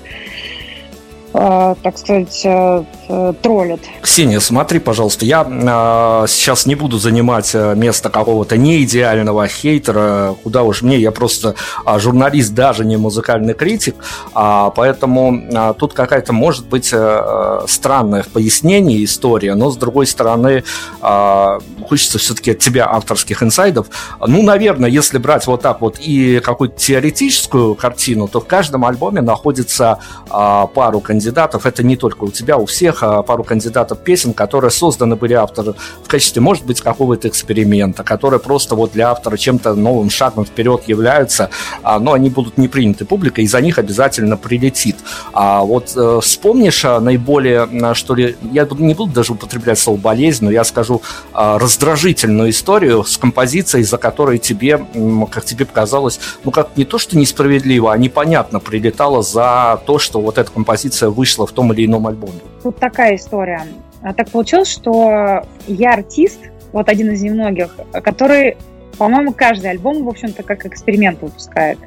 [1.34, 3.80] так сказать, э, э, троллят.
[4.00, 10.62] Ксения, смотри, пожалуйста, я э, сейчас не буду занимать э, место какого-то неидеального хейтера, куда
[10.62, 13.96] уж мне, я просто э, журналист, даже не музыкальный критик,
[14.32, 20.06] э, поэтому э, тут какая-то может быть э, странная в пояснении история, но с другой
[20.06, 20.62] стороны
[21.02, 23.88] э, хочется все-таки от тебя авторских инсайдов.
[24.24, 29.20] Ну, наверное, если брать вот так вот и какую-то теоретическую картину, то в каждом альбоме
[29.20, 29.98] находится
[30.30, 34.70] э, пару кандидатов, это не только у тебя, у всех э, пару кандидатов песен, которые
[34.70, 39.74] созданы были авторы в качестве, может быть, какого-то эксперимента, которые просто вот для автора чем-то
[39.74, 41.50] новым шагом вперед являются,
[41.82, 44.96] а, но они будут не приняты публикой, и за них обязательно прилетит.
[45.32, 49.98] А вот э, вспомнишь а, наиболее, а, что ли, я не буду даже употреблять слово
[49.98, 54.84] болезнь, но я скажу а, раздражительную историю с композицией, за которой тебе,
[55.30, 60.20] как тебе показалось, ну как не то, что несправедливо, а непонятно прилетало за то, что
[60.20, 62.40] вот эта композиция вышла в том или ином альбоме.
[62.62, 63.62] Тут такая история.
[64.02, 66.40] А так получилось, что я артист,
[66.72, 68.56] вот один из немногих, который,
[68.98, 71.78] по-моему, каждый альбом, в общем-то, как эксперимент выпускает.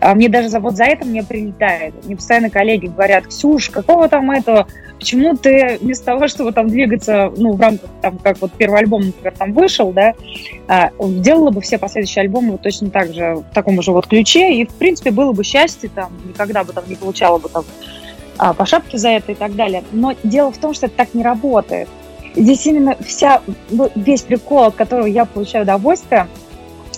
[0.00, 1.94] А мне даже за, вот за это мне прилетает.
[2.04, 4.66] Мне постоянно коллеги говорят, Ксюш, какого там этого,
[4.98, 9.06] почему ты вместо того, чтобы там двигаться, ну, в рамках, там, как вот первый альбом,
[9.06, 10.14] например, там вышел, да,
[10.68, 14.54] а, делала бы все последующие альбомы вот точно так же, в таком же вот ключе,
[14.54, 17.64] и, в принципе, было бы счастье, там, никогда бы там не получала бы там
[18.36, 19.82] по шапке за это и так далее.
[19.92, 21.88] Но дело в том, что это так не работает.
[22.34, 26.28] Здесь именно вся, ну, весь прикол, от которого я получаю удовольствие,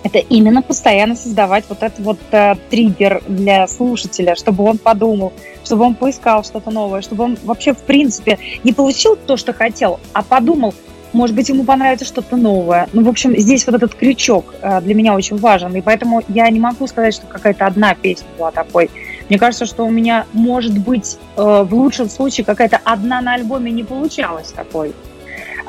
[0.02, 5.32] это именно постоянно создавать вот этот вот э, триггер для слушателя, чтобы он подумал,
[5.64, 10.00] чтобы он поискал что-то новое, чтобы он вообще в принципе не получил то, что хотел,
[10.12, 10.74] а подумал,
[11.12, 12.88] может быть, ему понравится что-то новое.
[12.92, 16.48] Ну, в общем, здесь вот этот крючок э, для меня очень важен, и поэтому я
[16.50, 18.90] не могу сказать, что какая-то одна песня была такой.
[19.28, 23.70] Мне кажется, что у меня, может быть, э, в лучшем случае какая-то одна на альбоме
[23.70, 24.94] не получалась такой.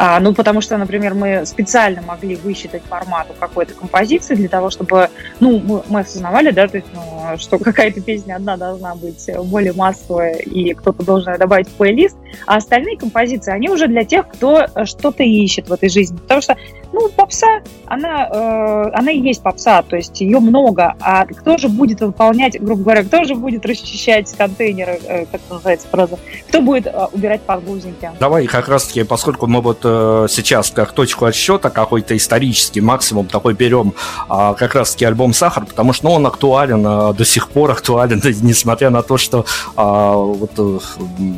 [0.02, 5.10] А, ну, потому что, например, мы специально могли высчитать формат какой-то композиции для того, чтобы,
[5.42, 9.74] ну, мы, мы осознавали, да, то есть, ну, что какая-то песня одна должна быть более
[9.74, 14.68] массовая, и кто-то должен добавить в плейлист, а остальные композиции, они уже для тех, кто
[14.86, 16.18] что-то ищет в этой жизни.
[16.18, 16.56] Потому что
[16.92, 20.96] ну, попса, она, э, она и есть попса, то есть ее много.
[21.00, 25.54] А кто же будет выполнять, грубо говоря, кто же будет расчищать контейнеры, э, как это
[25.54, 28.12] называется фраза, кто будет э, убирать подгузники?
[28.20, 33.54] Давай как раз-таки, поскольку мы вот э, сейчас как точку отсчета какой-то исторический максимум такой
[33.54, 33.94] берем
[34.30, 38.22] э, как раз-таки альбом «Сахар», потому что ну, он актуален, э, до сих пор актуален,
[38.42, 39.46] несмотря на то, что
[39.78, 40.80] э, вот, э,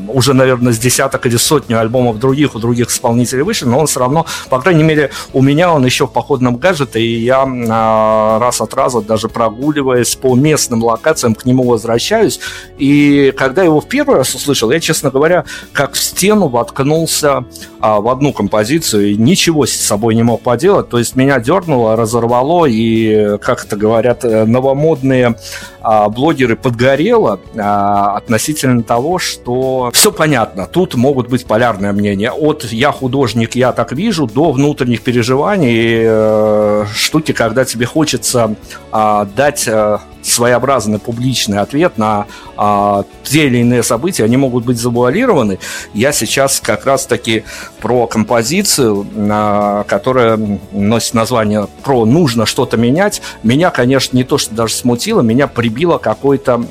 [0.07, 3.99] уже, наверное, с десяток или сотню альбомов других у других исполнителей вышли, но он все
[3.99, 8.61] равно, по крайней мере, у меня он еще в походном гаджете, и я а, раз
[8.61, 12.39] от раза, даже прогуливаясь по местным локациям, к нему возвращаюсь.
[12.77, 17.45] И когда его в первый раз услышал, я, честно говоря, как в стену воткнулся
[17.79, 20.89] а, в одну композицию и ничего с собой не мог поделать.
[20.89, 25.35] То есть меня дернуло, разорвало, и, как это говорят, э, новомодные
[25.81, 30.67] блогеры подгорело а, относительно того, что все понятно.
[30.67, 32.31] Тут могут быть полярные мнения.
[32.31, 38.55] От «я художник, я так вижу» до внутренних переживаний, э, штуки, когда тебе хочется
[38.91, 44.77] а, дать э, своеобразный публичный ответ на а, те или иные события, они могут быть
[44.77, 45.59] завуалированы.
[45.93, 47.43] Я сейчас как раз-таки
[47.79, 50.39] про композицию, а, которая
[50.71, 55.97] носит название «Про нужно что-то менять», меня, конечно, не то, что даже смутило, меня прибило
[55.97, 56.63] какой-то...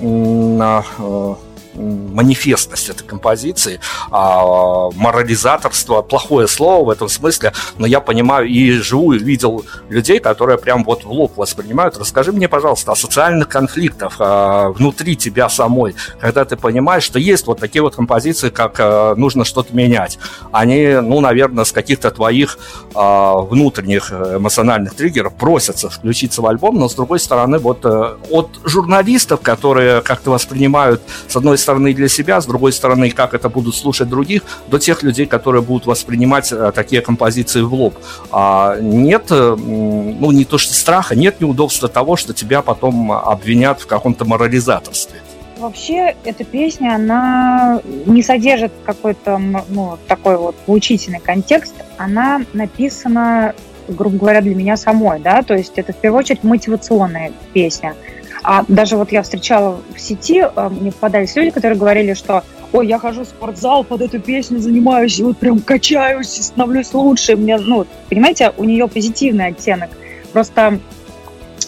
[0.60, 1.36] А,
[1.80, 9.12] манифестность этой композиции, а, морализаторство, плохое слово в этом смысле, но я понимаю и живу,
[9.12, 11.96] и видел людей, которые прям вот в лоб воспринимают.
[11.98, 17.46] Расскажи мне, пожалуйста, о социальных конфликтах а, внутри тебя самой, когда ты понимаешь, что есть
[17.46, 20.18] вот такие вот композиции, как а, «Нужно что-то менять».
[20.52, 22.58] Они, ну, наверное, с каких-то твоих
[22.94, 28.48] а, внутренних эмоциональных триггеров просятся включиться в альбом, но, с другой стороны, вот а, от
[28.64, 33.74] журналистов, которые как-то воспринимают, с одной стороны, для себя, с другой стороны, как это будут
[33.74, 37.94] слушать других, до тех людей, которые будут воспринимать э, такие композиции в лоб.
[38.30, 43.80] А нет, э, ну, не то что страха, нет неудобства того, что тебя потом обвинят
[43.80, 45.20] в каком-то морализаторстве.
[45.60, 51.74] Вообще, эта песня, она не содержит какой-то, ну, такой вот поучительный контекст.
[51.98, 53.54] Она написана,
[53.86, 57.94] грубо говоря, для меня самой, да, то есть это в первую очередь мотивационная песня.
[58.42, 62.86] А даже вот я встречала в сети, э, мне попадались люди, которые говорили, что ой,
[62.86, 67.36] я хожу в спортзал, под эту песню занимаюсь, и вот прям качаюсь и становлюсь лучше.
[67.36, 69.90] Мне, ну, понимаете, у нее позитивный оттенок.
[70.32, 70.78] Просто,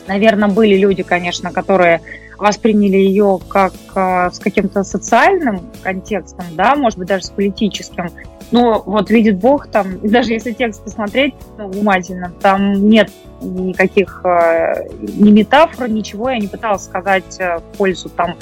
[0.07, 2.01] наверное, были люди, конечно, которые
[2.39, 8.11] восприняли ее как э, с каким-то социальным контекстом, да, может быть, даже с политическим.
[8.53, 15.31] Но вот видит Бог там, даже если текст посмотреть внимательно, там нет никаких э, ни
[15.31, 18.37] метафор, ничего я не пыталась сказать э, в пользу там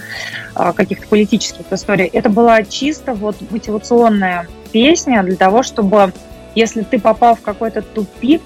[0.57, 2.07] э, каких-то политических историй.
[2.07, 6.13] Это была чисто вот мотивационная песня для того, чтобы
[6.55, 8.43] если ты попал в какой-то тупик,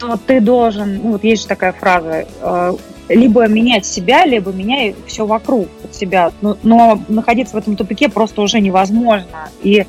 [0.00, 2.26] то ты должен, ну вот есть же такая фраза,
[3.08, 6.32] либо менять себя, либо меняй все вокруг себя.
[6.40, 9.48] Но, но находиться в этом тупике просто уже невозможно.
[9.62, 9.86] И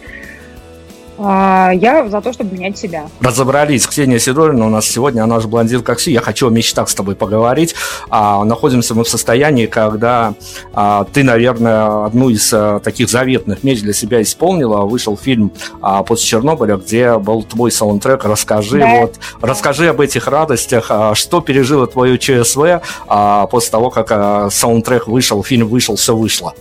[1.22, 3.06] я за то, чтобы менять себя.
[3.20, 3.86] Разобрались.
[3.88, 6.12] Ксения Сидорина у нас сегодня, она же блондин как все.
[6.12, 7.76] Я хочу о мечтах с тобой поговорить.
[8.10, 10.34] А, находимся мы в состоянии, когда
[10.74, 14.82] а, ты, наверное, одну из а, таких заветных меч для себя исполнила.
[14.86, 15.52] Вышел фильм
[15.82, 18.26] а, «После Чернобыля», где был твой саундтрек.
[18.26, 19.02] Расскажи, да.
[19.02, 20.88] вот, расскажи об этих радостях.
[20.90, 26.16] А, что пережило твое ЧСВ а, после того, как а, саундтрек вышел, фильм вышел, все
[26.16, 26.54] вышло?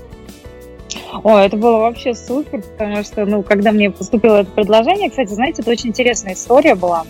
[1.23, 5.63] О, это было вообще супер, потому что, ну, когда мне поступило это предложение, кстати, знаете,
[5.63, 7.05] это очень интересная история была.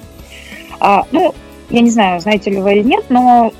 [0.78, 1.34] А, ну,
[1.68, 3.52] я не знаю, знаете ли вы или нет, но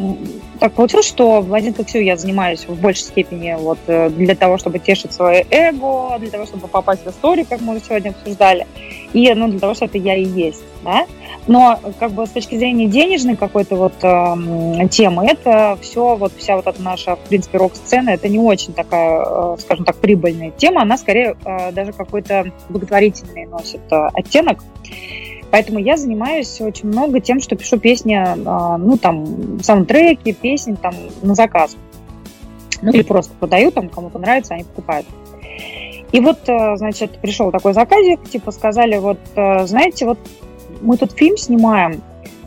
[0.59, 4.59] так получилось, что в один таксию я занимаюсь в большей степени вот э, для того,
[4.59, 8.67] чтобы тешить свое эго, для того, чтобы попасть в историю, как мы уже сегодня обсуждали,
[9.13, 11.07] и ну, для того, чтобы это я и есть, да.
[11.51, 16.55] Но как бы с точки зрения денежной какой-то вот э, темы, это все, вот вся
[16.55, 20.83] вот эта наша, в принципе, рок-сцена, это не очень такая, э, скажем так, прибыльная тема,
[20.83, 24.63] она скорее э, даже какой-то благотворительный носит э, оттенок.
[25.51, 30.95] Поэтому я занимаюсь очень много тем, что пишу песни, а, ну, там, саундтреки, песни, там,
[31.23, 31.77] на заказ.
[32.81, 35.07] Ну, или просто продаю, там, кому-то нравится, они покупают.
[36.13, 40.19] И вот, э, значит, пришел такой заказик, типа сказали, вот, э, знаете, вот
[40.81, 42.03] мы тут фильм снимаем,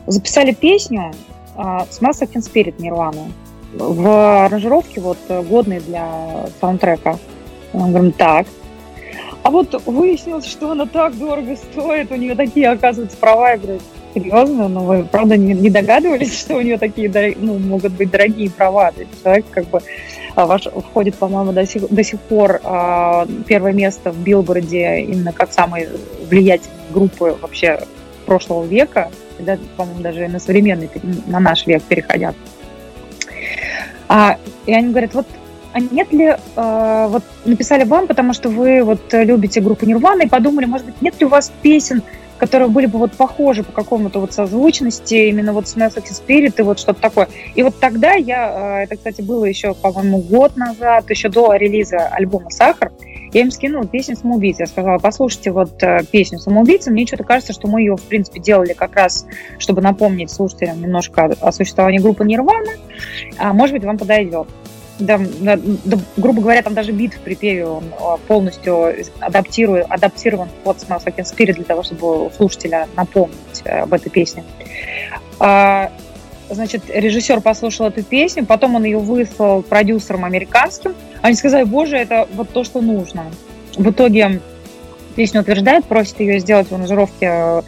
[0.06, 1.12] записали песню
[1.56, 3.30] а, с Mass Effect Spirit Nirvana
[3.74, 7.18] в аранжировке вот годной для саундтрека.
[7.72, 8.46] Мы говорим, так,
[9.44, 13.50] а вот выяснилось, что она так дорого стоит, у нее такие, оказывается, права.
[13.50, 13.80] Я говорю,
[14.14, 14.68] серьезно?
[14.68, 18.50] Но ну, вы, правда, не, не догадывались, что у нее такие, ну, могут быть дорогие
[18.50, 18.90] права?
[18.92, 19.82] То есть человек как бы
[20.34, 25.32] а, ваш, входит, по-моему, до сих, до сих пор а, первое место в Билборде именно
[25.32, 25.88] как самой
[26.26, 27.80] влиятельной группы вообще
[28.24, 30.90] прошлого века, да, по-моему, даже на современный,
[31.26, 32.34] на наш век переходят.
[34.08, 35.26] А, и они говорят, вот
[35.74, 40.28] а нет ли, э, вот написали вам, потому что вы вот любите группу Нирвана и
[40.28, 42.00] подумали, может быть, нет ли у вас песен,
[42.38, 46.62] которые были бы вот похожи по какому-то вот созвучности, именно вот с Mass Spirit и
[46.62, 47.28] вот что-то такое.
[47.56, 52.06] И вот тогда я, э, это, кстати, было еще, по-моему, год назад, еще до релиза
[52.06, 52.92] альбома «Сахар»,
[53.34, 54.62] я им скинула песню «Самоубийца».
[54.62, 56.92] Я сказала, послушайте вот э, песню «Самоубийца».
[56.92, 59.26] Мне что-то кажется, что мы ее, в принципе, делали как раз,
[59.58, 62.72] чтобы напомнить слушателям немножко о существовании группы «Нирвана».
[63.36, 64.46] А, может быть, вам подойдет.
[65.00, 70.48] Да, да, да, грубо говоря, там даже бит в припеве он а, полностью адаптирует, адаптирован
[70.62, 74.44] под Smells Like Spirit для того, чтобы слушателя напомнить э, об этой песне.
[75.40, 75.90] А,
[76.50, 80.94] значит, режиссер послушал эту песню, потом он ее выслал продюсерам американским.
[81.22, 83.26] Они сказали, боже, это вот то, что нужно.
[83.76, 84.40] В итоге
[85.14, 87.62] песню утверждает, просит ее сделать в аранжировке э,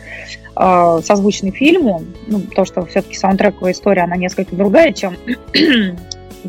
[0.57, 5.17] э, созвучной фильму, ну, то, что все-таки саундтрековая история, она несколько другая, чем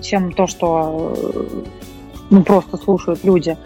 [0.02, 1.16] чем то, что
[2.30, 3.58] ну, просто слушают люди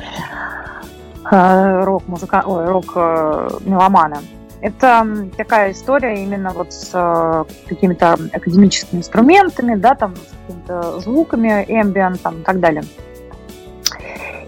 [1.29, 4.17] э, рок-музыка, ой, рок-меломаны.
[4.61, 5.07] Это
[5.37, 12.19] такая история именно вот с э, какими-то академическими инструментами, да, там, с какими-то звуками, ambient,
[12.19, 12.83] там, и так далее.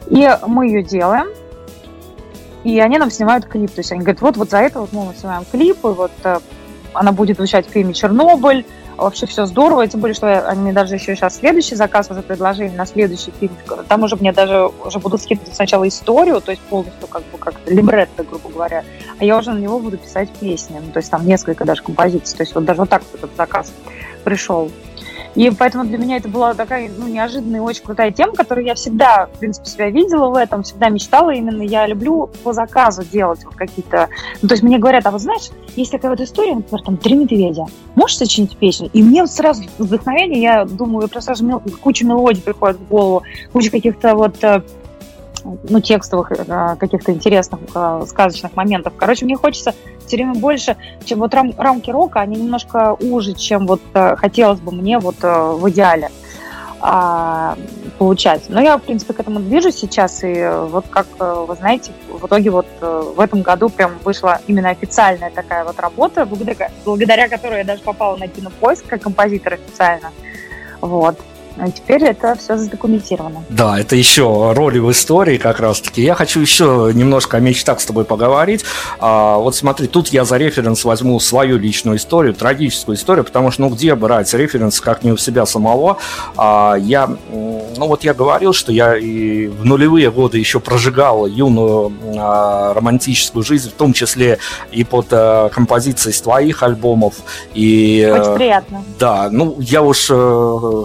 [0.07, 1.28] И мы ее делаем,
[2.64, 3.72] и они нам снимают клип.
[3.72, 6.38] То есть они говорят, вот, вот за это вот мы снимаем клип, и вот э,
[6.93, 8.66] она будет звучать в фильме «Чернобыль»,
[8.98, 12.70] вообще все здорово, тем более, что они мне даже еще сейчас следующий заказ уже предложили
[12.70, 13.56] на следующий фильм.
[13.88, 17.56] Там уже мне даже уже будут скидывать сначала историю, то есть полностью как бы как
[17.66, 18.84] либретто, грубо говоря,
[19.20, 22.38] а я уже на него буду писать песни, ну, то есть там несколько даже композиций,
[22.38, 23.72] то есть вот даже вот так вот этот заказ
[24.24, 24.72] пришел.
[25.36, 28.76] И поэтому для меня это была такая ну, неожиданная и очень крутая тема, которую я
[28.76, 31.61] всегда, в принципе, себя видела в этом, всегда мечтала именно.
[31.64, 34.09] Я люблю по заказу делать вот какие-то...
[34.41, 37.16] Ну, то есть мне говорят, а вот знаешь, есть такая вот история, например, там, «Три
[37.16, 37.66] медведя».
[37.95, 38.89] Можешь сочинить песню?
[38.93, 43.72] И мне вот сразу вдохновение, я думаю, просто сразу куча мелодий приходит в голову, куча
[43.72, 44.61] каких-то вот э,
[45.44, 48.94] ну, текстовых э, каких-то интересных э, сказочных моментов.
[48.98, 49.74] Короче, мне хочется
[50.06, 54.60] все время больше, чем вот рам, рамки рока, они немножко уже, чем вот э, хотелось
[54.60, 56.10] бы мне вот в идеале
[56.86, 57.58] а,
[57.98, 58.44] получать.
[58.50, 60.34] Но я, в принципе, к этому движусь сейчас, и
[60.70, 65.64] вот как вы знаете, в итоге вот в этом году прям вышла именно официальная такая
[65.64, 70.12] вот работа, благодаря, благодаря которой я даже попала на кинопоиск как композитор официально.
[70.82, 71.18] Вот.
[71.58, 73.43] А теперь это все задокументировано.
[73.49, 76.01] Да, это еще роли в истории как раз-таки.
[76.01, 78.66] Я хочу еще немножко о мечтах с тобой поговорить.
[78.99, 83.62] А, вот смотри, тут я за референс возьму свою личную историю, трагическую историю, потому что,
[83.62, 85.97] ну, где брать референс, как не у себя самого?
[86.38, 91.93] А, я, ну, вот я говорил, что я и в нулевые годы еще прожигал юную
[92.18, 94.39] а, романтическую жизнь, в том числе
[94.72, 97.16] и под а, композицией с твоих альбомов.
[97.54, 98.84] И, Очень приятно.
[98.97, 100.84] Да, ну, я уж э,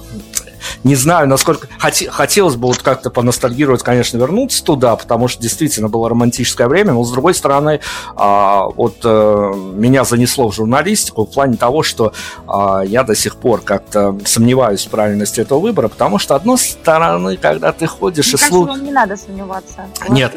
[0.84, 1.68] не знаю, насколько...
[2.10, 7.04] Хотелось бы вот как-то поностальгировать, конечно, вернуться туда, потому что действительно было романтическое время, но,
[7.04, 7.80] с другой стороны,
[8.16, 12.12] а, вот э, меня занесло в журналистику в плане того, что
[12.46, 17.36] а, я до сих пор как-то сомневаюсь в правильности этого выбора, потому что, одной стороны,
[17.36, 18.82] когда ты ходишь Мне и слушаешь...
[18.82, 19.86] не надо сомневаться.
[20.08, 20.34] Нет,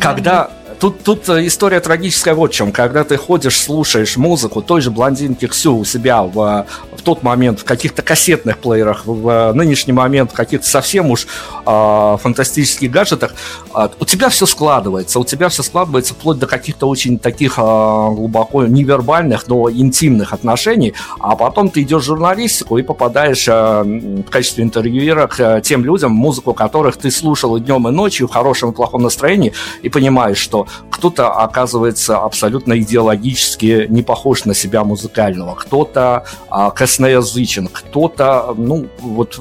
[0.00, 0.50] когда...
[0.80, 2.70] Тут, тут история трагическая вот в чем.
[2.70, 7.60] Когда ты ходишь, слушаешь музыку той же блондинки Ксю у себя в, в тот момент
[7.60, 11.26] в каких-то кассетных плеерах, в нынешний момент каких-то совсем уж
[11.68, 13.34] фантастических гаджетах,
[13.74, 17.62] э, у тебя все складывается, у тебя все складывается вплоть до каких-то очень таких э,
[17.62, 24.30] глубоко невербальных, но интимных отношений, а потом ты идешь в журналистику и попадаешь э, в
[24.30, 28.70] качестве интервьюера к тем людям, музыку которых ты слушал и днем, и ночью в хорошем
[28.70, 29.52] и плохом настроении,
[29.82, 37.68] и понимаешь, что кто-то оказывается абсолютно идеологически не похож на себя музыкального, кто-то э, косноязычен,
[37.68, 39.38] кто-то, ну, вот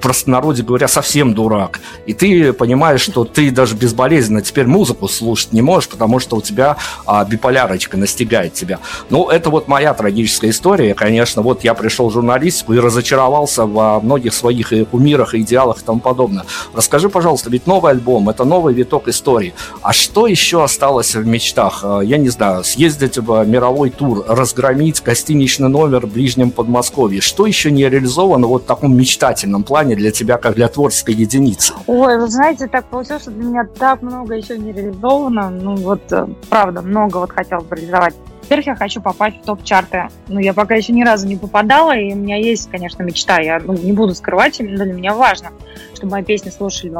[0.00, 1.67] простонародье говоря, совсем дурак.
[2.06, 6.40] И ты понимаешь, что ты даже безболезненно теперь музыку слушать не можешь, потому что у
[6.40, 8.78] тебя а, биполярочка настигает тебя.
[9.10, 10.94] Ну, это вот моя трагическая история.
[10.94, 15.82] Конечно, вот я пришел в журналистику и разочаровался во многих своих и кумирах, и идеалах
[15.82, 16.44] и тому подобное.
[16.74, 19.54] Расскажи, пожалуйста, ведь новый альбом, это новый виток истории.
[19.82, 21.80] А что еще осталось в мечтах?
[21.82, 27.20] А, я не знаю, съездить в мировой тур, разгромить гостиничный номер в Ближнем Подмосковье.
[27.20, 31.57] Что еще не реализовано вот в таком мечтательном плане для тебя, как для творческой единицы?
[31.86, 35.50] Ой, вы знаете, так получилось, что для меня так много еще не реализовано.
[35.50, 38.14] Ну вот, э, правда, много вот хотелось бы реализовать.
[38.42, 40.08] Во-первых, я хочу попасть в топ-чарты.
[40.28, 43.40] Ну, я пока еще ни разу не попадала, и у меня есть, конечно, мечта.
[43.40, 45.50] Я ну, не буду скрывать, именно для меня важно,
[45.94, 46.90] чтобы мои песни слушали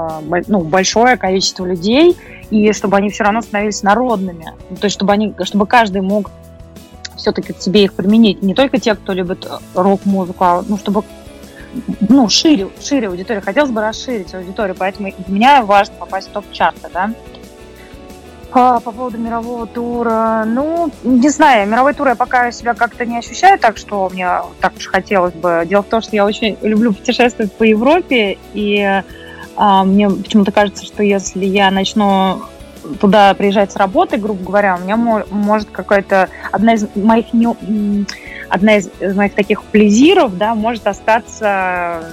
[0.47, 2.19] ну, большое количество людей,
[2.51, 4.53] и чтобы они все равно становились народными.
[4.69, 6.31] Ну, то есть, чтобы, они, чтобы каждый мог
[7.17, 8.43] все-таки к себе их применить.
[8.43, 11.03] Не только те, кто любит э, рок-музыку, а ну, чтобы
[12.09, 13.43] ну, шире, шире аудиторию.
[13.43, 17.11] Хотелось бы расширить аудиторию, поэтому для меня важно попасть в топ-чарты, да.
[18.51, 23.19] А, по поводу мирового тура, ну, не знаю, мировой тур я пока себя как-то не
[23.19, 24.27] ощущаю, так что мне
[24.61, 25.65] так уж хотелось бы.
[25.67, 29.03] Дело в том, что я очень люблю путешествовать по Европе, и
[29.57, 32.43] а, мне почему-то кажется, что если я начну
[33.01, 37.49] туда приезжать с работы, грубо говоря, у меня может какая-то одна из моих не,
[38.49, 42.05] одна из моих таких плезиров, да, может остаться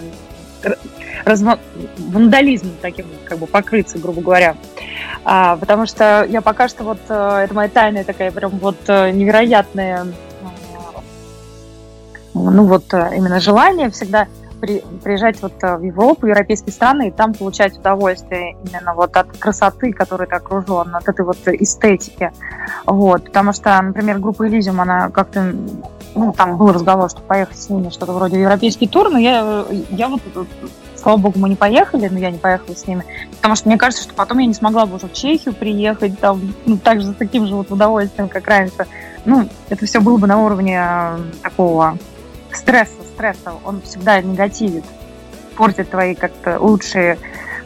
[1.24, 1.60] разно...
[1.98, 4.56] вандализм таким, как бы покрыться, грубо говоря.
[5.24, 9.12] А, потому что я пока что вот, э, это моя тайная такая прям вот э,
[9.12, 10.06] невероятная,
[12.34, 14.28] ну вот э, именно желание всегда
[14.62, 19.92] при, приезжать вот в Европу, европейские страны, и там получать удовольствие именно вот от красоты,
[19.94, 22.32] которой ты окружен, от этой вот эстетики.
[22.86, 25.54] Вот, потому что, например, группа Elysium, она как-то
[26.16, 30.08] ну, там был разговор, что поехать с ними, что-то вроде европейский тур, но я, я
[30.08, 30.22] вот,
[30.96, 33.04] слава богу, мы не поехали, но я не поехала с ними,
[33.36, 36.54] потому что мне кажется, что потом я не смогла бы уже в Чехию приехать, там,
[36.66, 38.88] ну, так же с таким же вот удовольствием, как раньше.
[39.26, 41.98] Ну, это все было бы на уровне э, такого
[42.54, 44.86] стресса, стресса, он всегда негативит,
[45.58, 47.18] портит твои как-то лучшие,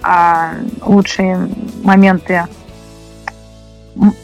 [0.02, 1.50] а, лучшие
[1.84, 2.48] моменты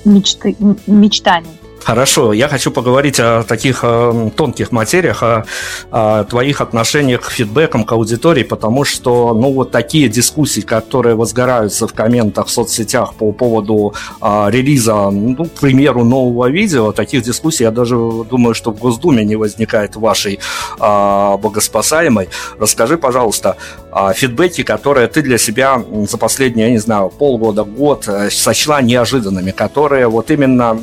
[0.05, 0.55] мечты,
[0.87, 1.59] мечтаний.
[1.85, 5.45] Хорошо, я хочу поговорить о таких э, тонких материях, о,
[5.91, 11.87] о твоих отношениях к фидбэкам, к аудитории, потому что, ну, вот такие дискуссии, которые возгораются
[11.87, 17.65] в комментах в соцсетях по поводу э, релиза, ну, к примеру, нового видео, таких дискуссий,
[17.65, 20.39] я даже думаю, что в Госдуме не возникает вашей
[20.79, 22.29] э, богоспасаемой.
[22.59, 23.57] Расскажи, пожалуйста,
[23.91, 28.81] э, фидбэки, которые ты для себя за последние, я не знаю, полгода, год э, сочла
[28.81, 30.73] неожиданными, которые вот именно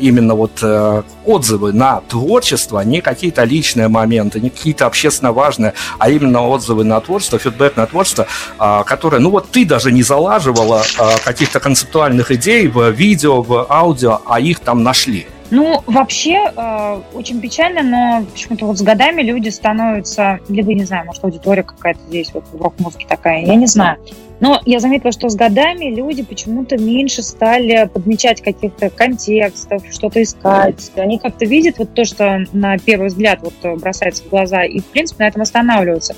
[0.00, 6.10] именно вот э, отзывы на творчество, не какие-то личные моменты, не какие-то общественно важные, а
[6.10, 8.26] именно отзывы на творчество, фидбэк на творчество,
[8.58, 13.66] э, которые, ну вот ты даже не залаживала э, каких-то концептуальных идей в видео, в
[13.70, 15.26] аудио, а их там нашли.
[15.50, 21.06] Ну, вообще, э, очень печально, но почему-то вот с годами люди становятся, либо, не знаю,
[21.06, 23.98] может, аудитория какая-то здесь вот в рок-музыке такая, я не знаю.
[24.40, 30.90] Но я заметила, что с годами люди почему-то меньше стали подмечать каких-то контекстов, что-то искать.
[30.96, 34.84] Они как-то видят вот то, что на первый взгляд вот бросается в глаза, и, в
[34.86, 36.14] принципе, на этом останавливаются.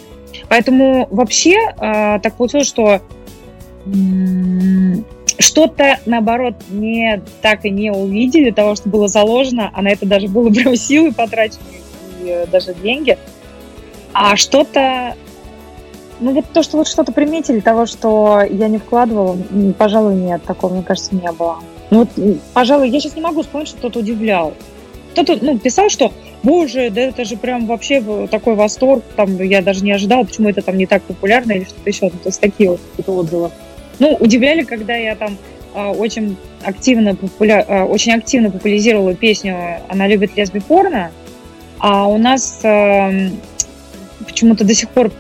[0.49, 3.01] Поэтому вообще э, так получилось, что
[5.39, 10.29] что-то, наоборот, не так и не увидели того, что было заложено, а на это даже
[10.29, 11.63] было прям силы потрачены
[12.23, 13.17] и э, даже деньги.
[14.13, 15.15] А что-то,
[16.21, 19.37] ну вот то, что вот что-то приметили, того, что я не вкладывала,
[19.79, 21.59] пожалуй, нет, такого, мне кажется, не было.
[21.91, 22.09] Ну вот,
[22.53, 24.55] пожалуй, я сейчас не могу вспомнить, что кто-то удивлял.
[25.13, 26.13] Кто-то ну, писал, что
[26.43, 30.63] боже, да это же прям вообще такой восторг, там я даже не ожидала, почему это
[30.63, 32.05] там не так популярно или что-то еще.
[32.07, 33.51] Ну, то есть такие вот отзывы.
[33.99, 35.37] Ну, удивляли, когда я там
[35.75, 37.65] э, очень активно, популя...
[37.67, 41.11] э, очень активно популяризировала песню «Она любит лесби порно»,
[41.79, 43.31] а у нас э,
[44.25, 45.11] почему-то до сих пор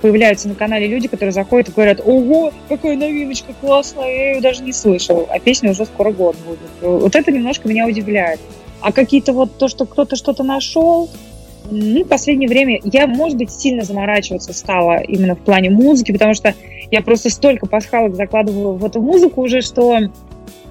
[0.00, 4.62] появляются на канале люди, которые заходят и говорят, ого, какая новиночка классная, я ее даже
[4.62, 6.70] не слышал, а песня уже скоро год будет.
[6.80, 8.40] Вот это немножко меня удивляет.
[8.80, 11.10] А какие-то вот то, что кто-то что-то нашел,
[11.70, 16.34] ну, в последнее время я, может быть, сильно заморачиваться стала именно в плане музыки, потому
[16.34, 16.54] что
[16.90, 19.98] я просто столько пасхалок закладываю в эту музыку уже, что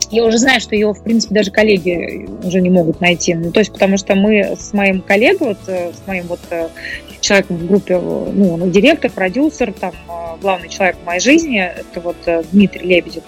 [0.09, 3.33] я уже знаю, что ее, в принципе, даже коллеги уже не могут найти.
[3.33, 6.69] Ну, то есть, потому что мы с моим коллегой, вот, э, с моим вот э,
[7.19, 11.99] человеком в группе, ну, он директор, продюсер, там, э, главный человек в моей жизни, это
[11.99, 12.15] вот
[12.51, 13.23] Дмитрий Лебедев,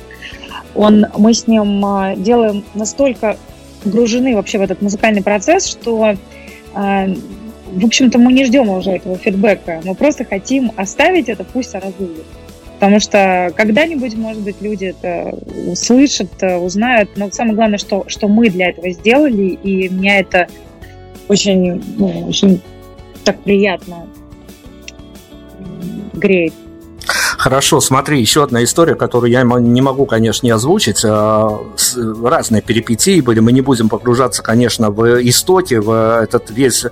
[0.74, 1.84] он, мы с ним
[2.24, 3.38] делаем настолько
[3.84, 6.16] погружены вообще в этот музыкальный процесс, что
[7.72, 9.82] в общем-то, мы не ждем уже этого фидбэка.
[9.84, 12.26] Мы просто хотим оставить это, пусть оно будет.
[12.80, 17.10] Потому что когда-нибудь, может быть, люди это услышат, узнают.
[17.18, 20.48] Но самое главное, что, что мы для этого сделали, и меня это
[21.28, 22.62] очень, ну, очень
[23.26, 24.08] так приятно
[26.14, 26.54] греет.
[27.40, 31.06] Хорошо, смотри, еще одна история, которую я не могу, конечно, не озвучить.
[31.06, 31.58] А,
[32.22, 33.40] разные перипетии были.
[33.40, 36.86] Мы не будем погружаться, конечно, в истоки, в этот весь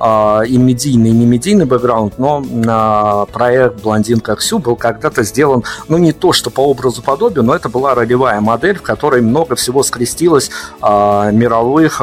[0.00, 5.98] а, и медийный, и не медийный бэкграунд, но проект «Блондинка Ксю» был когда-то сделан, ну,
[5.98, 9.84] не то, что по образу подобию, но это была ролевая модель, в которой много всего
[9.84, 10.50] скрестилось
[10.80, 12.02] а, мировых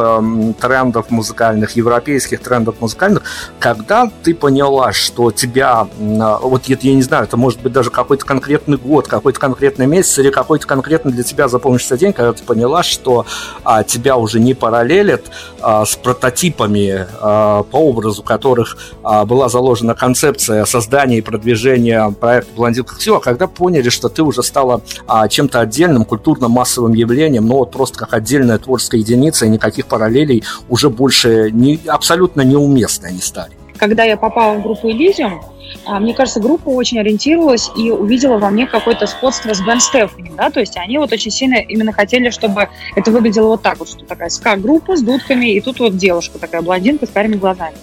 [0.62, 3.24] трендов музыкальных, европейских трендов музыкальных.
[3.60, 8.26] Когда ты поняла, что тебя, вот я не знаю, это может быть даже даже какой-то
[8.26, 12.84] конкретный год, какой-то конкретный месяц или какой-то конкретно для тебя запомнившийся день, когда ты поняла,
[12.84, 13.26] что
[13.64, 15.24] а, тебя уже не параллелят
[15.62, 22.52] а, с прототипами, а, по образу которых а, была заложена концепция создания и продвижения проекта
[22.56, 27.58] «Блондинка Ксю», а когда поняли, что ты уже стала а, чем-то отдельным, культурно-массовым явлением, ну
[27.58, 33.22] вот просто как отдельная творческая единица, и никаких параллелей уже больше не, абсолютно неуместно не
[33.22, 33.59] стали.
[33.80, 35.42] Когда я попала в группу «Элизиум»,
[35.86, 40.32] а, мне кажется, группа очень ориентировалась и увидела во мне какое-то сходство с Бен Стефани,
[40.36, 43.90] да, то есть они вот очень сильно именно хотели, чтобы это выглядело вот так вот,
[43.90, 47.76] что такая ска-группа с дудками, и тут вот девушка такая, блондинка с карими глазами,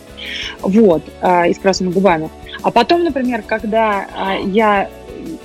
[0.61, 2.29] вот, а, и с красными губами.
[2.63, 4.91] А потом, например, когда а, я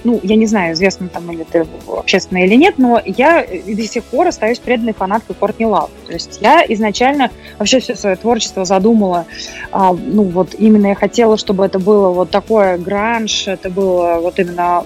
[0.04, 4.04] ну, я не знаю, известно там или это общественно или нет, но я до сих
[4.06, 5.90] пор остаюсь преданной фанаткой Кортни Лав.
[6.08, 9.26] То есть я изначально вообще все свое творчество задумала,
[9.72, 14.40] а, ну, вот именно я хотела, чтобы это было вот такое гранж, это было вот
[14.40, 14.84] именно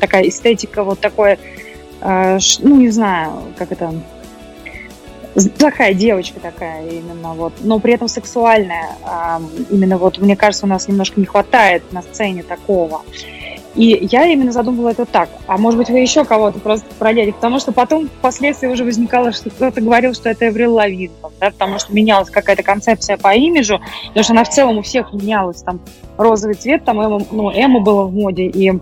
[0.00, 1.38] такая эстетика, вот такое,
[2.00, 3.92] ш, ну, не знаю, как это,
[5.58, 8.90] плохая девочка такая именно вот, но при этом сексуальная.
[9.02, 13.02] А, именно вот, мне кажется, у нас немножко не хватает на сцене такого.
[13.74, 15.28] И я именно задумывала это так.
[15.46, 17.32] А может быть, вы еще кого-то просто продели?
[17.32, 21.10] Потому что потом впоследствии уже возникало, что кто-то говорил, что это Эврил Лавин,
[21.40, 25.12] да, потому что менялась какая-то концепция по имиджу, потому что она в целом у всех
[25.12, 25.62] менялась.
[25.62, 25.80] Там
[26.16, 28.72] розовый цвет, там Эма, ну, Эма было в моде, и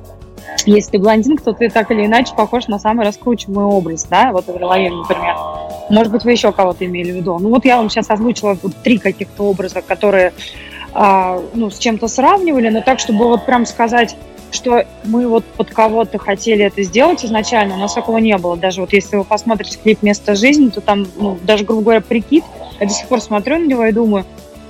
[0.66, 4.49] если ты блондин, то ты так или иначе похож на самый раскручиваемый образ, да, вот
[4.49, 5.36] Эврил например.
[5.88, 7.38] Может быть, вы еще кого-то имели в виду.
[7.38, 10.32] Ну вот я вам сейчас озвучила вот три каких-то образа, которые
[10.95, 14.16] а, ну, с чем-то сравнивали, но так, чтобы вот прям сказать
[14.53, 18.57] что мы вот под кого-то хотели это сделать изначально, у нас такого не было.
[18.57, 22.45] Даже вот если вы посмотрите клип «Место жизни», то там, ну, даже, грубо говоря, прикид,
[22.81, 24.25] я до сих пор смотрю на него и думаю,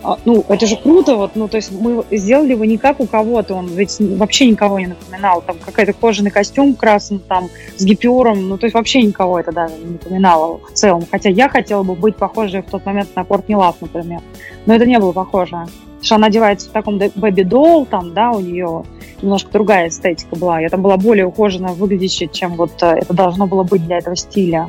[0.05, 3.07] а, ну, это же круто, вот, ну, то есть мы сделали его не как у
[3.07, 8.49] кого-то, он ведь вообще никого не напоминал, там какой-то кожаный костюм красный, там, с гипюром,
[8.49, 11.95] ну, то есть вообще никого это даже не напоминало в целом, хотя я хотела бы
[11.95, 14.21] быть похожей в тот момент на Кортни Лав, например,
[14.67, 15.67] но это не было похоже.
[16.05, 18.83] Что она одевается в таком бэби-долл, там, да, у нее
[19.23, 20.61] немножко другая эстетика была.
[20.61, 24.17] Я там была более ухоженно выглядящая, чем вот э, это должно было быть для этого
[24.17, 24.69] стиля.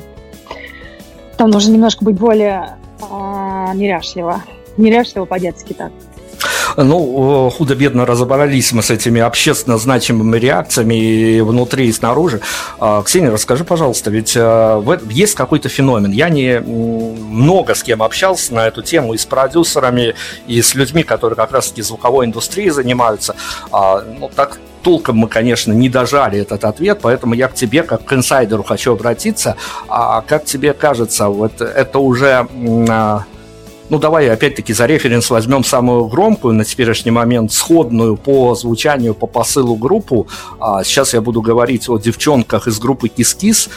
[1.36, 3.04] Там нужно немножко быть более э,
[3.74, 4.42] неряшливо.
[4.76, 5.92] Неряшливо по-детски так.
[6.76, 12.40] Ну, худо-бедно разобрались мы с этими общественно значимыми реакциями и внутри, и снаружи.
[12.78, 14.36] А, Ксения, расскажи, пожалуйста, ведь
[15.10, 16.10] есть какой-то феномен.
[16.10, 20.14] Я не много с кем общался на эту тему и с продюсерами,
[20.46, 23.36] и с людьми, которые как раз-таки звуковой индустрией занимаются.
[23.70, 28.04] А, ну, так толком мы, конечно, не дожали этот ответ, поэтому я к тебе, как
[28.04, 29.56] к инсайдеру, хочу обратиться.
[29.88, 32.46] А как тебе кажется, вот это уже
[32.88, 33.24] а,
[33.90, 39.26] ну, давай опять-таки за референс возьмем самую громкую на теперешний момент, сходную по звучанию, по
[39.26, 40.26] посылу группу.
[40.58, 43.68] А, сейчас я буду говорить о девчонках из группы Кис-Кис,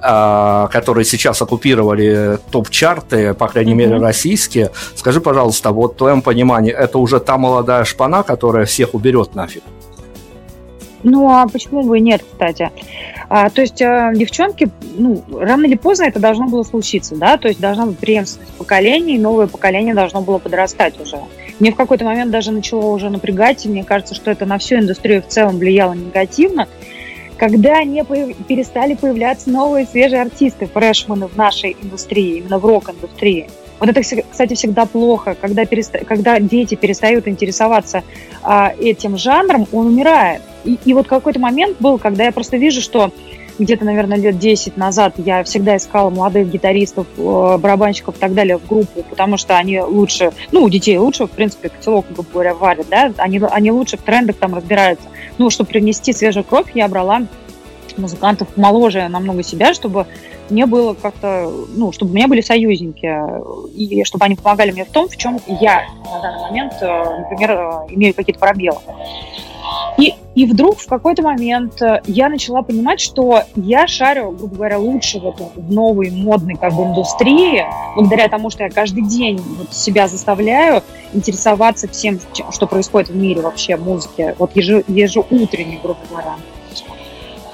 [0.00, 3.74] а, которые сейчас оккупировали топ-чарты, по крайней mm-hmm.
[3.74, 4.70] мере, российские.
[4.94, 9.62] Скажи, пожалуйста, вот в твоем понимании, это уже та молодая шпана, которая всех уберет нафиг?
[11.02, 12.70] Ну, а почему бы и нет, кстати?
[13.28, 17.48] А, то есть а, девчонки, ну, рано или поздно это должно было случиться, да, то
[17.48, 21.18] есть должна быть преемственность поколений, новое поколение должно было подрастать уже.
[21.58, 24.76] Мне в какой-то момент даже начало уже напрягать, и мне кажется, что это на всю
[24.76, 26.68] индустрию в целом влияло негативно,
[27.36, 28.36] когда не появ...
[28.46, 33.48] перестали появляться новые свежие артисты, фрешмены в нашей индустрии, именно в рок-индустрии.
[33.78, 35.98] Вот это, кстати, всегда плохо, когда, переста...
[36.04, 38.02] когда дети перестают интересоваться
[38.42, 40.42] а, этим жанром, он умирает.
[40.66, 43.10] И, и вот какой-то момент был, когда я просто вижу, что
[43.58, 48.58] где-то, наверное, лет 10 назад я всегда искала молодых гитаристов, э, барабанщиков и так далее
[48.58, 52.54] в группу, потому что они лучше, ну, у детей лучше, в принципе, котелок, грубо говоря,
[52.54, 55.06] варят, да, они, они лучше в трендах там разбираются.
[55.38, 57.22] Ну, чтобы привнести свежую кровь, я брала
[57.96, 60.06] музыкантов моложе намного себя, чтобы
[60.50, 63.10] мне было как-то, ну, чтобы у меня были союзники,
[63.74, 67.50] и чтобы они помогали мне в том, в чем я на данный момент, э, например,
[67.52, 68.78] э, имею какие-то пробелы.
[69.98, 74.78] И, и вдруг в какой-то момент э, я начала понимать, что я шарю, грубо говоря,
[74.78, 77.64] лучше в, эту, в новой модной как бы индустрии,
[77.94, 80.82] благодаря тому, что я каждый день вот себя заставляю
[81.14, 86.36] интересоваться всем, что происходит в мире вообще музыки, вот ежи, ежеутренне, грубо говоря.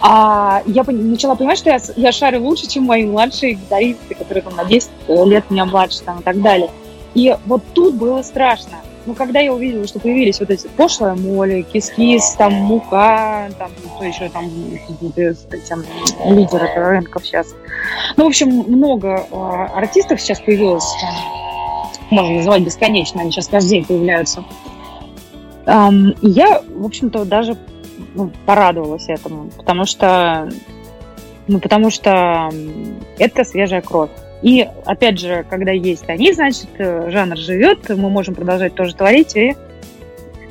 [0.05, 4.57] А я начала понимать, что я, я шарю лучше, чем мои младшие гитаристы, которые там
[4.57, 4.91] на 10
[5.27, 6.71] лет меня младше там, и так далее.
[7.15, 8.79] И вот тут было страшно.
[9.05, 14.05] Ну, когда я увидела, что появились вот эти пошлая моли, кис-кис, там, мука, там, что
[14.05, 14.45] еще там,
[15.51, 15.85] этим,
[16.25, 17.55] лидеры рынков сейчас.
[18.17, 19.35] Ну, в общем, много э,
[19.75, 20.87] артистов сейчас появилось,
[22.11, 24.45] можно называть бесконечно, они сейчас каждый день появляются.
[25.65, 27.57] Um, и я, в общем-то, даже
[28.15, 30.49] ну, порадовалась этому, потому что,
[31.47, 32.51] ну, потому что
[33.19, 34.11] это свежая кровь.
[34.43, 39.37] И, опять же, когда есть они, значит, э, жанр живет, мы можем продолжать тоже творить.
[39.37, 39.55] И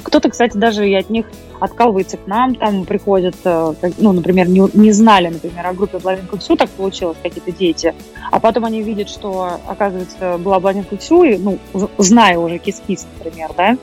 [0.04, 1.26] кто-то, кстати, даже и от них
[1.60, 6.38] откалывается к нам, там приходят, э, ну, например, не, не знали, например, о группе Блондинка
[6.38, 7.94] Ксю, так получилось, какие-то дети,
[8.32, 11.60] а потом они видят, что, оказывается, была Блондинка Ксю, и, ну,
[12.00, 13.78] зная уже Кис-Кис, например, да,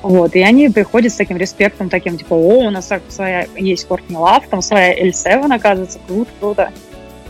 [0.00, 4.16] вот, и они приходят с таким респектом, таким, типа, о, у нас своя есть Кортни
[4.16, 6.70] Лав, там своя L7, оказывается, круто, круто.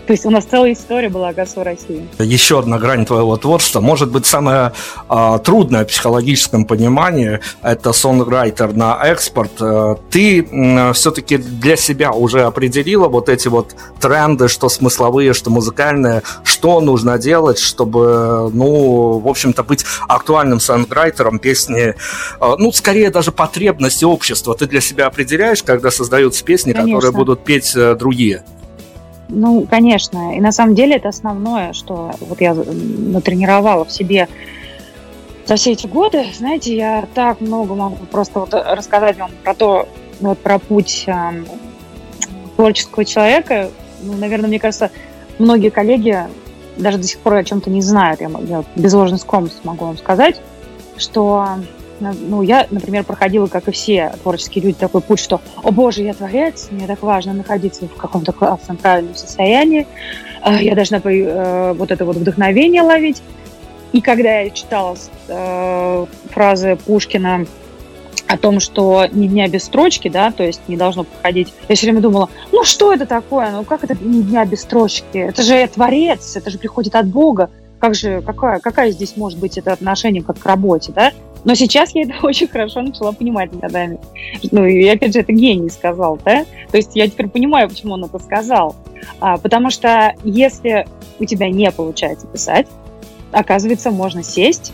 [0.06, 2.08] То есть у нас целая история была ГАСУ России.
[2.18, 3.80] Еще одна грань твоего творчества.
[3.80, 4.72] Может быть, самое
[5.08, 9.52] а, трудное в психологическом понимании– это сонграйтер на экспорт.
[9.60, 10.44] Э, ты
[10.92, 17.18] все-таки для себя уже определила вот эти вот тренды, что смысловые, что музыкальные, что нужно
[17.18, 21.94] делать, чтобы, ну, в общем-то, быть актуальным сонграйтером песни,
[22.40, 24.54] э, ну, скорее даже потребности общества.
[24.54, 26.94] Ты для себя определяешь, когда создаются песни, Конечно.
[26.94, 28.44] которые будут петь э, другие?
[29.28, 30.36] Ну, конечно.
[30.36, 34.28] И на самом деле это основное, что вот я натренировала в себе
[35.46, 36.26] за все эти годы.
[36.36, 39.88] Знаете, я так много могу просто вот рассказать вам про то,
[40.20, 41.44] вот про путь э,
[42.56, 43.70] творческого человека.
[44.02, 44.90] Ну, наверное, мне кажется,
[45.38, 46.18] многие коллеги
[46.76, 48.20] даже до сих пор о чем-то не знают.
[48.20, 50.40] Я, я без ложной скромности могу вам сказать,
[50.96, 51.46] что
[52.12, 56.14] ну, я, например, проходила, как и все творческие люди, такой путь, что, о боже, я
[56.14, 59.86] творец, мне так важно находиться в каком-то классном, правильном состоянии,
[60.44, 63.22] э, я должна э, вот это вот вдохновение ловить.
[63.92, 64.96] И когда я читала
[65.28, 67.46] э, фразы Пушкина
[68.26, 71.52] о том, что ни дня без строчки, да, то есть не должно проходить.
[71.68, 75.18] Я все время думала, ну что это такое, ну как это ни дня без строчки?
[75.18, 77.50] Это же творец, это же приходит от Бога.
[77.78, 81.12] Как же, какая, какая здесь может быть это отношение как к работе, да?
[81.44, 83.98] Но сейчас я это очень хорошо начала понимать годами.
[84.50, 86.44] Ну, и опять же, это гений сказал, да?
[86.70, 88.74] То есть я теперь понимаю, почему он это сказал.
[89.20, 90.86] А, потому что если
[91.18, 92.66] у тебя не получается писать,
[93.32, 94.72] оказывается, можно сесть,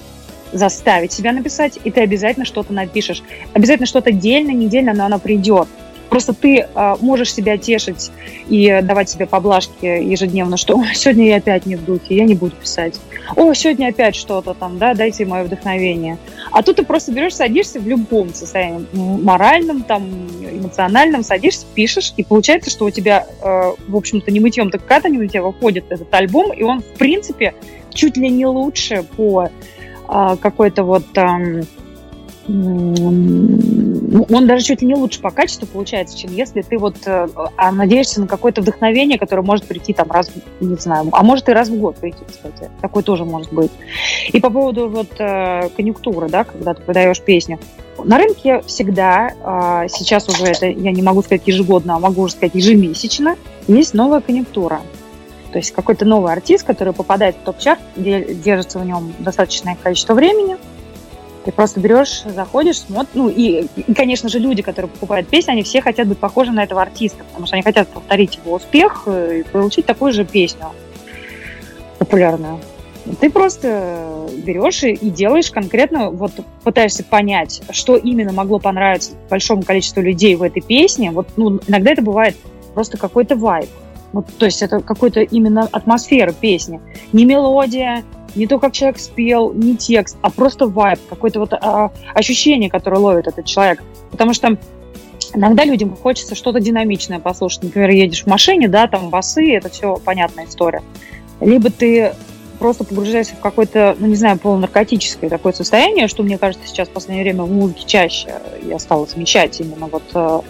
[0.53, 3.23] заставить себя написать, и ты обязательно что-то напишешь.
[3.53, 5.69] Обязательно что-то дельно, недельно, но оно придет.
[6.09, 8.11] Просто ты э, можешь себя тешить
[8.49, 12.57] и давать себе поблажки ежедневно, что сегодня я опять не в духе, я не буду
[12.57, 13.01] писать.
[13.37, 16.19] О, сегодня опять что-то там, да, дайте мое вдохновение.
[16.51, 20.09] А тут ты просто берешь, садишься в любом состоянии, моральном, там,
[20.43, 25.23] эмоциональном, садишься, пишешь, и получается, что у тебя, э, в общем-то, не мытьем, так катанием
[25.23, 27.55] у тебя выходит этот альбом, и он, в принципе,
[27.93, 29.49] чуть ли не лучше по
[30.09, 31.07] э, какой-то вот...
[31.17, 31.63] Э,
[34.29, 37.73] он даже чуть ли не лучше по качеству получается, чем если ты вот э, а
[37.73, 40.31] надеешься на какое-то вдохновение, которое может прийти там раз,
[40.61, 42.71] не знаю, а может и раз в год прийти, кстати.
[42.81, 43.71] Такое тоже может быть.
[44.33, 47.59] И по поводу вот э, конъюнктуры, да, когда ты продаешь песню.
[48.03, 52.33] На рынке всегда, а, сейчас уже это, я не могу сказать ежегодно, а могу уже
[52.33, 53.37] сказать ежемесячно,
[53.69, 54.81] есть новая конъюнктура.
[55.53, 60.57] То есть какой-то новый артист, который попадает в топ-чарт, держится в нем достаточное количество времени–
[61.45, 63.15] ты просто берешь, заходишь, смотришь.
[63.15, 66.63] Ну, и, и, конечно же, люди, которые покупают песни, они все хотят быть похожи на
[66.63, 70.67] этого артиста, потому что они хотят повторить его успех э, и получить такую же песню
[71.99, 72.61] популярную.
[73.21, 76.33] Ты просто берешь и, и делаешь конкретно, вот
[76.63, 81.11] пытаешься понять, что именно могло понравиться большому количеству людей в этой песне.
[81.11, 82.37] Вот, ну, иногда это бывает
[82.75, 83.69] просто какой-то вайб.
[84.13, 86.81] Ну, то есть это какой-то именно атмосфера песни.
[87.13, 88.05] Не мелодия,
[88.35, 92.99] не то, как человек спел, не текст, а просто вайб, какое-то вот а, ощущение, которое
[92.99, 93.83] ловит этот человек.
[94.11, 94.59] Потому что
[95.35, 97.63] иногда людям хочется что-то динамичное послушать.
[97.63, 100.83] Например, едешь в машине, да, там басы, это все понятная история.
[101.41, 102.13] Либо ты
[102.59, 106.93] просто погружаешься в какое-то, ну, не знаю, полунаркотическое такое состояние, что, мне кажется, сейчас в
[106.93, 110.45] последнее время в музыке чаще я стала замечать именно вот.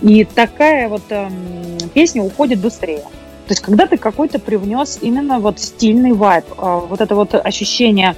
[0.00, 1.32] Э, и такая вот эм,
[1.94, 3.04] песня уходит быстрее.
[3.46, 8.14] То есть когда ты какой-то привнес именно вот стильный вайб, а, вот это вот ощущение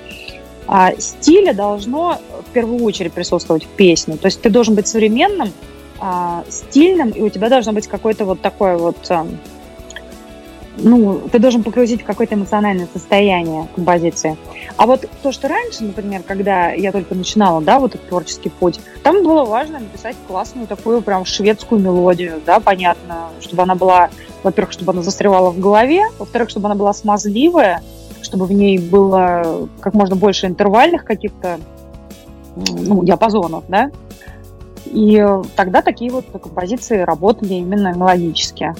[0.67, 4.17] а, стиля должно в первую очередь присутствовать в песне.
[4.17, 5.53] То есть ты должен быть современным,
[6.01, 8.97] а, стильным, и у тебя должно быть какое-то вот такое вот
[10.77, 14.37] ну, ты должен погрузить в какое-то эмоциональное состояние композиции.
[14.77, 18.81] А вот то, что раньше, например, когда я только начинала, да, вот этот творческий путь,
[19.03, 24.11] там было важно написать классную такую прям шведскую мелодию, да, понятно, чтобы она была,
[24.43, 27.83] во-первых, чтобы она застревала в голове, во-вторых, чтобы она была смазливая,
[28.23, 31.59] чтобы в ней было как можно больше интервальных каких-то
[32.57, 33.91] ну, диапазонов, да,
[34.87, 35.25] и
[35.57, 38.75] тогда такие вот композиции работали именно мелодически.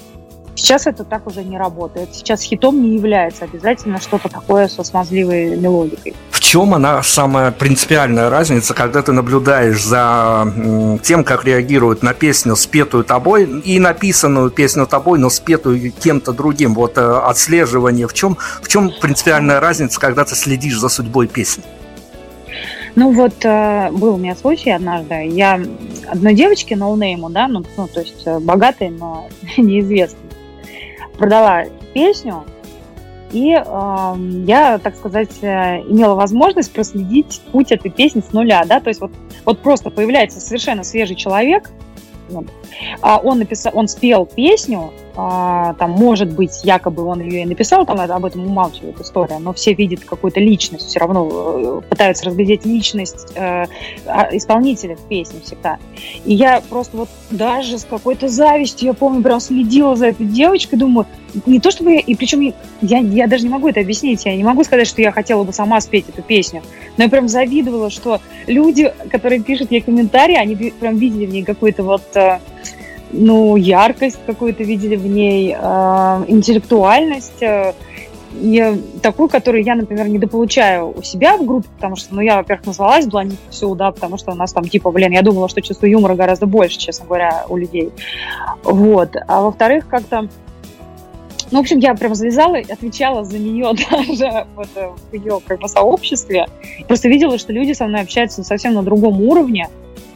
[0.61, 2.15] Сейчас это так уже не работает.
[2.15, 6.15] Сейчас хитом не является обязательно что-то такое со смазливой мелодикой.
[6.31, 10.53] В чем она самая принципиальная разница, когда ты наблюдаешь за
[11.03, 16.75] тем, как реагируют на песню, спетую тобой, и написанную песню тобой, но спетую кем-то другим?
[16.75, 18.07] Вот э, отслеживание.
[18.07, 21.65] В чем, в чем принципиальная разница, когда ты следишь за судьбой песни?
[22.97, 25.27] Ну вот э, был у меня случай однажды.
[25.29, 25.59] Я
[26.07, 30.30] одной девочке, ноунейму, да, ну, ну то есть э, богатой, но неизвестной,
[31.21, 32.45] продала песню,
[33.31, 34.15] и э,
[34.47, 39.03] я, так сказать, э, имела возможность проследить путь этой песни с нуля, да, то есть
[39.03, 39.13] вот,
[39.45, 41.71] вот просто появляется совершенно свежий человек,
[42.31, 42.47] вот,
[43.03, 47.85] а он написал, он спел песню, а, там, может быть, якобы он ее и написал,
[47.85, 52.65] там об этом умалчивает история, но все видят какую-то личность, все равно э, пытаются разглядеть
[52.65, 53.67] личность э,
[54.07, 55.79] а, исполнителя в песне всегда.
[56.25, 60.79] И я просто вот даже с какой-то завистью, я помню, прям следила за этой девочкой,
[60.79, 61.07] думаю,
[61.47, 64.45] не то чтобы я, и причем я, я даже не могу это объяснить, я не
[64.45, 66.63] могу сказать, что я хотела бы сама спеть эту песню,
[66.97, 71.45] но я прям завидовала, что люди, которые пишут ей комментарии, они прям видели в ней
[71.45, 72.39] какой-то вот э,
[73.13, 77.75] ну, яркость какую-то видели в ней, э, интеллектуальность, э,
[78.33, 82.67] и такую, которую я, например, недополучаю у себя в группе, потому что, ну, я, во-первых,
[82.67, 85.87] назвалась Блондинка всю, да, потому что у нас там, типа, блин, я думала, что чувство
[85.87, 87.91] юмора гораздо больше, честно говоря, у людей.
[88.63, 89.17] Вот.
[89.27, 90.29] А во-вторых, как-то
[91.51, 94.69] ну, в общем, я прям залезала и отвечала за нее даже вот,
[95.11, 96.47] в ее как бы, сообществе.
[96.87, 99.69] Просто видела, что люди со мной общаются совсем на другом уровне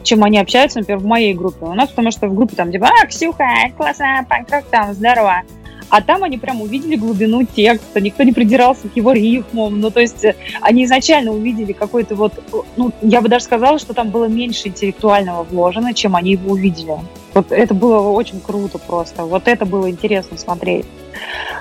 [0.05, 1.65] чем они общаются, например, в моей группе.
[1.65, 3.45] У нас, потому что в группе там типа, а, Ксюха,
[3.75, 5.41] классно, как там, здорово.
[5.89, 9.79] А там они прям увидели глубину текста, никто не придирался к его рифмам.
[9.79, 12.33] Ну, то есть э, они изначально увидели какой-то вот,
[12.75, 16.97] ну, я бы даже сказала, что там было меньше интеллектуального вложено, чем они его увидели.
[17.33, 19.25] Вот это было очень круто просто.
[19.25, 20.85] Вот это было интересно смотреть.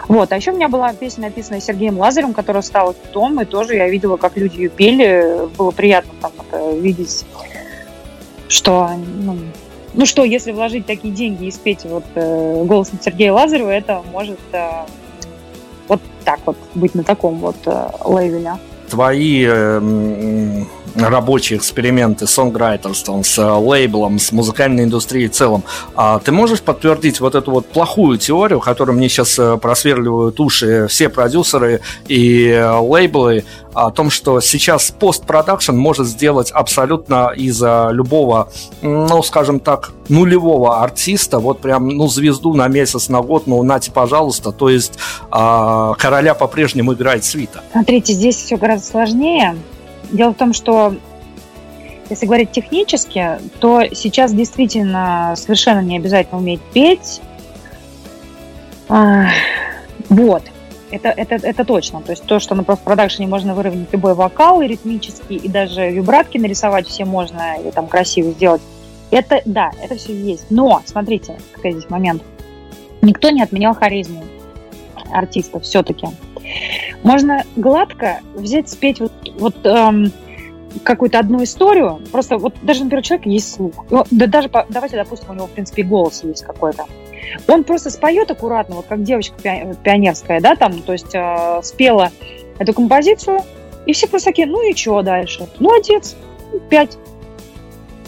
[0.09, 0.32] Вот.
[0.32, 3.88] А еще у меня была песня, написанная Сергеем Лазарем, которая стала хитом, и тоже я
[3.88, 5.49] видела, как люди ее пели.
[5.57, 7.24] Было приятно там это видеть
[8.55, 8.88] что,
[9.18, 9.36] ну,
[9.94, 14.38] ну что, если вложить такие деньги и спеть вот э, голосом Сергея Лазарева, это может
[14.52, 14.84] э,
[15.88, 18.52] вот так вот быть на таком вот э, левеле.
[18.88, 25.64] твои э, рабочие эксперименты с сонграйтерством, с лейблом, с музыкальной индустрией в целом.
[25.96, 31.09] А ты можешь подтвердить вот эту вот плохую теорию, которую мне сейчас просверливают уши все
[31.09, 33.44] продюсеры и лейблы,
[33.75, 38.51] о том, что сейчас постпродакшн может сделать абсолютно из любого,
[38.83, 43.91] ну, скажем так, нулевого артиста, вот прям, ну, звезду на месяц, на год, ну, нате,
[43.91, 44.99] пожалуйста, то есть
[45.31, 47.62] а, короля по-прежнему играет свита.
[47.72, 49.57] Смотрите, здесь все гораздо сложнее.
[50.11, 50.95] Дело в том, что
[52.11, 57.20] если говорить технически, то сейчас действительно совершенно не обязательно уметь петь.
[60.09, 60.43] Вот.
[60.95, 62.03] Это, это, это точно.
[62.03, 66.38] То есть то, что на постпродакшене можно выровнять любой вокал и ритмический, и даже вибратки
[66.38, 68.62] нарисовать все можно, и там красиво сделать.
[69.11, 70.47] Это, да, это все есть.
[70.51, 72.22] Но, смотрите, какой здесь момент.
[73.03, 74.22] Никто не отменял харизму
[75.12, 76.07] артиста все-таки.
[77.03, 80.12] Можно гладко взять, спеть вот, вот эм,
[80.84, 85.30] какую-то одну историю, просто вот даже, например, у человека есть слух, да даже, давайте, допустим,
[85.30, 86.84] у него, в принципе, голос есть какой-то,
[87.49, 89.35] он просто споет аккуратно, вот как девочка
[89.83, 92.11] пионерская, да, там, то есть э, спела
[92.59, 93.41] эту композицию,
[93.87, 95.49] и все просто такие, ну и что дальше?
[95.59, 96.16] Молодец,
[96.70, 96.97] пять.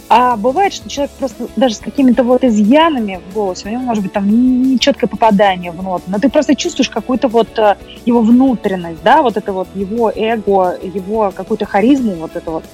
[0.09, 4.05] А бывает, что человек просто даже с какими-то вот изъянами в голосе, у него может
[4.05, 9.03] быть там нечеткое попадание в ноту, но ты просто чувствуешь какую-то вот э, его внутренность,
[9.03, 12.65] да, вот это вот его эго, его какую-то харизму, вот это вот.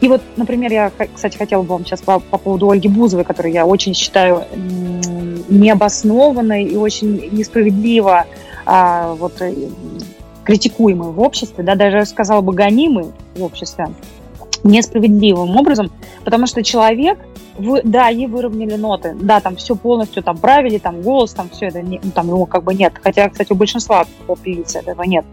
[0.00, 3.52] И вот, например, я, кстати, хотела бы вам сейчас по, по поводу Ольги Бузовой, которую
[3.52, 4.44] я очень считаю
[5.48, 8.26] необоснованной и очень несправедливо
[8.66, 9.52] а, вот, э,
[10.44, 13.88] критикуемой в обществе, да, даже, сказала бы, гонимой в обществе
[14.64, 15.90] несправедливым образом,
[16.24, 17.18] потому что человек,
[17.58, 21.66] вы, да, ей выровняли ноты, да, там все полностью там правили, там голос, там все
[21.66, 25.24] это, не, ну, там его как бы нет, хотя, кстати, у большинства поп-певиц этого нет.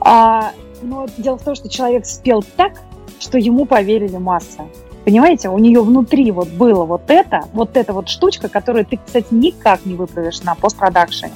[0.00, 0.52] А,
[0.82, 2.80] но дело в том, что человек спел так,
[3.18, 4.64] что ему поверили масса.
[5.04, 9.28] Понимаете, у нее внутри вот было вот это, вот эта вот штучка, которую ты, кстати,
[9.30, 11.32] никак не выправишь на постпродакшене.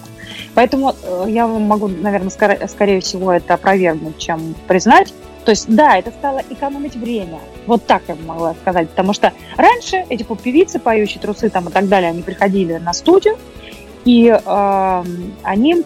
[0.54, 5.14] Поэтому э, я могу, наверное, скорее, скорее всего это опровергнуть, чем признать.
[5.44, 7.38] То есть, да, это стало экономить время.
[7.66, 8.88] Вот так я могла сказать.
[8.88, 13.36] Потому что раньше эти поп-певицы, поющие трусы там и так далее, они приходили на студию,
[14.04, 15.04] и э,
[15.42, 15.84] они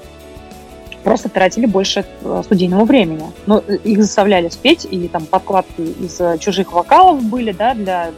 [1.02, 3.24] просто тратили больше э, студийного времени.
[3.46, 8.10] Но э, их заставляли спеть, и там подкладки из э, чужих вокалов были, да, для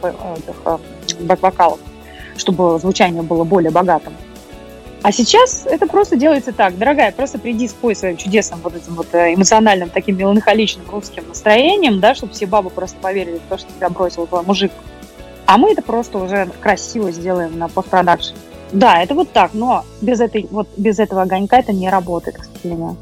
[1.21, 1.79] бэк-вокалов,
[2.37, 4.13] чтобы звучание было более богатым.
[5.03, 6.77] А сейчас это просто делается так.
[6.77, 12.13] Дорогая, просто приди спой своим чудесным вот этим вот эмоциональным, таким меланхоличным русским настроением, да,
[12.13, 14.71] чтобы все бабы просто поверили в то, что тебя бросил твой мужик.
[15.47, 18.35] А мы это просто уже красиво сделаем на постпродакшн.
[18.71, 22.45] Да, это вот так, но без, этой, вот, без этого огонька это не работает, к
[22.45, 22.95] сожалению.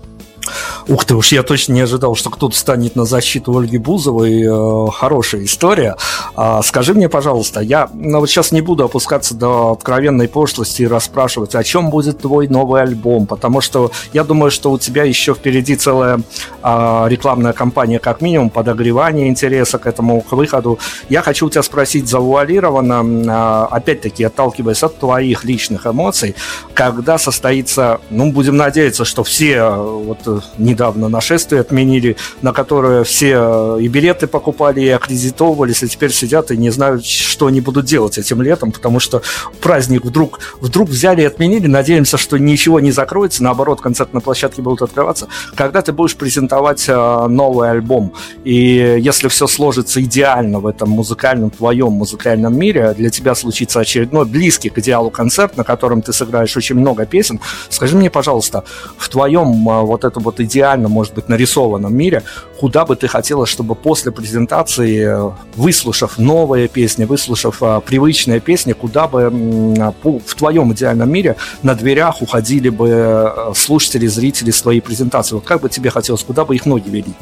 [0.90, 4.42] Ух ты, уж я точно не ожидал, что кто-то станет на защиту Ольги Бузовой.
[4.42, 5.96] Э, хорошая история.
[6.36, 10.88] А, скажи мне, пожалуйста, я ну, вот сейчас не буду опускаться до откровенной пошлости и
[10.88, 15.36] расспрашивать, о чем будет твой новый альбом, потому что я думаю, что у тебя еще
[15.36, 16.22] впереди целая
[16.64, 20.80] а, рекламная кампания, как минимум, подогревание интереса к этому к выходу.
[21.08, 26.34] Я хочу у тебя спросить завуалированно, а, опять-таки, отталкиваясь от твоих личных эмоций,
[26.74, 32.54] когда состоится, ну, будем надеяться, что все э, вот э, не недавно нашествие отменили, на
[32.54, 37.48] которое все э, и билеты покупали, и аккредитовывались, и теперь сидят и не знают, что
[37.48, 39.22] они будут делать этим летом, потому что
[39.60, 41.68] праздник вдруг, вдруг взяли и отменили.
[41.68, 45.28] Надеемся, что ничего не закроется, наоборот, концертные площадки будут открываться.
[45.54, 48.14] Когда ты будешь презентовать э, новый альбом,
[48.46, 54.26] и если все сложится идеально в этом музыкальном, твоем музыкальном мире, для тебя случится очередной
[54.26, 58.64] близкий к идеалу концерт, на котором ты сыграешь очень много песен, скажи мне, пожалуйста,
[58.98, 62.24] в твоем э, вот это вот идеальном идеально, может быть, нарисованном мире,
[62.60, 68.74] куда бы ты хотела, чтобы после презентации, э, выслушав новые песни, выслушав а, привычные песни,
[68.74, 69.32] куда бы
[69.80, 75.36] а, в твоем идеальном мире на дверях уходили бы э, слушатели, зрители своей презентации?
[75.36, 77.14] Вот как бы тебе хотелось, куда бы их ноги вели?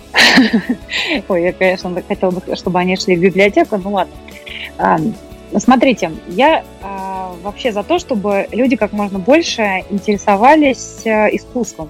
[1.30, 4.14] Ой, я, конечно, хотела бы, чтобы они шли в библиотеку, ну ладно.
[5.60, 11.90] Смотрите, я а, вообще за то, чтобы люди как можно больше интересовались искусством.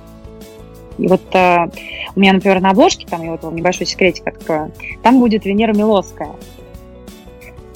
[0.98, 1.68] И вот э,
[2.16, 4.72] у меня, например, на обложке, там я вот вам небольшой секретик открою,
[5.04, 6.32] там будет Венера Милосская.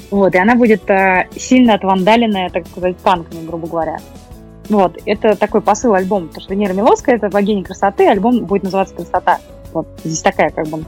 [0.10, 4.00] Вот, и она будет э, сильно отвандаленная, так сказать, панками, грубо говоря.
[4.70, 8.96] Вот, это такой посыл альбома, потому что Венера Милосская– это богиня красоты, альбом будет называться
[8.96, 9.40] «Красота».
[9.74, 10.84] Вот, здесь такая как бы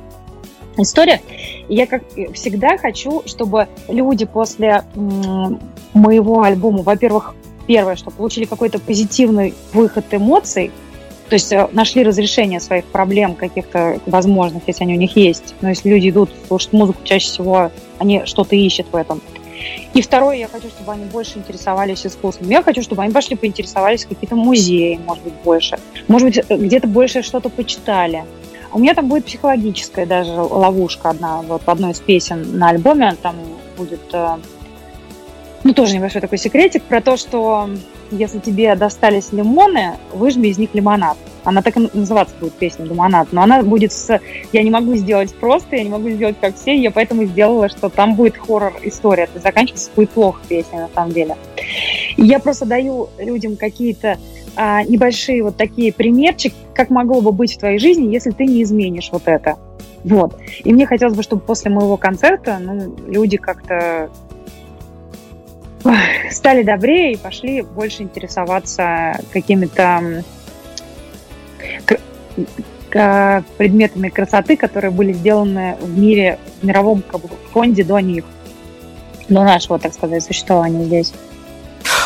[0.77, 1.21] история.
[1.69, 2.03] И я, как
[2.33, 5.59] всегда, хочу, чтобы люди после м-
[5.93, 7.35] моего альбома, во-первых,
[7.67, 10.71] первое, что получили какой-то позитивный выход эмоций–
[11.29, 15.55] То есть э, нашли разрешение своих проблем, каких-то возможных, если они у них есть.
[15.61, 19.21] Но если люди идут слушать музыку, чаще всего они что-то ищут в этом.
[19.93, 22.49] И второе, я хочу, чтобы они больше интересовались искусством.
[22.49, 25.77] Я хочу, чтобы они пошли поинтересовались какие-то музеи, может быть, больше.
[26.07, 28.25] Может быть, э, где-то больше что-то почитали.
[28.71, 33.15] У меня там будет психологическая даже ловушка одна, вот в одной из песен на альбоме,
[33.21, 33.35] там
[33.77, 34.37] будет, э,
[35.63, 37.69] ну, тоже небольшой такой секретик про то, что
[38.15, 41.17] если тебе достались лимоны, выжми из них лимонад.
[41.43, 44.19] Она так и называться будет песня «Лимонад», но она будет с...
[44.53, 47.89] Я не могу сделать просто, я не могу сделать как все, я поэтому сделала, что
[47.89, 51.35] там будет хоррор-история, то есть заканчиваться будет плохо песня на самом деле.
[52.15, 54.17] И я просто даю людям какие-то
[54.55, 58.63] а, небольшие вот такие примерчики, как могло бы быть в твоей жизни, если ты не
[58.63, 59.57] изменишь вот это.
[60.03, 60.35] Вот.
[60.63, 64.09] И мне хотелось бы, чтобы после моего концерта ну, люди как-то
[66.31, 70.23] стали добрее и пошли больше интересоваться какими-то
[72.89, 77.03] предметами красоты, которые были сделаны в мире, в мировом
[77.51, 78.23] фонде до них,
[79.29, 81.13] до нашего, так сказать, существования здесь.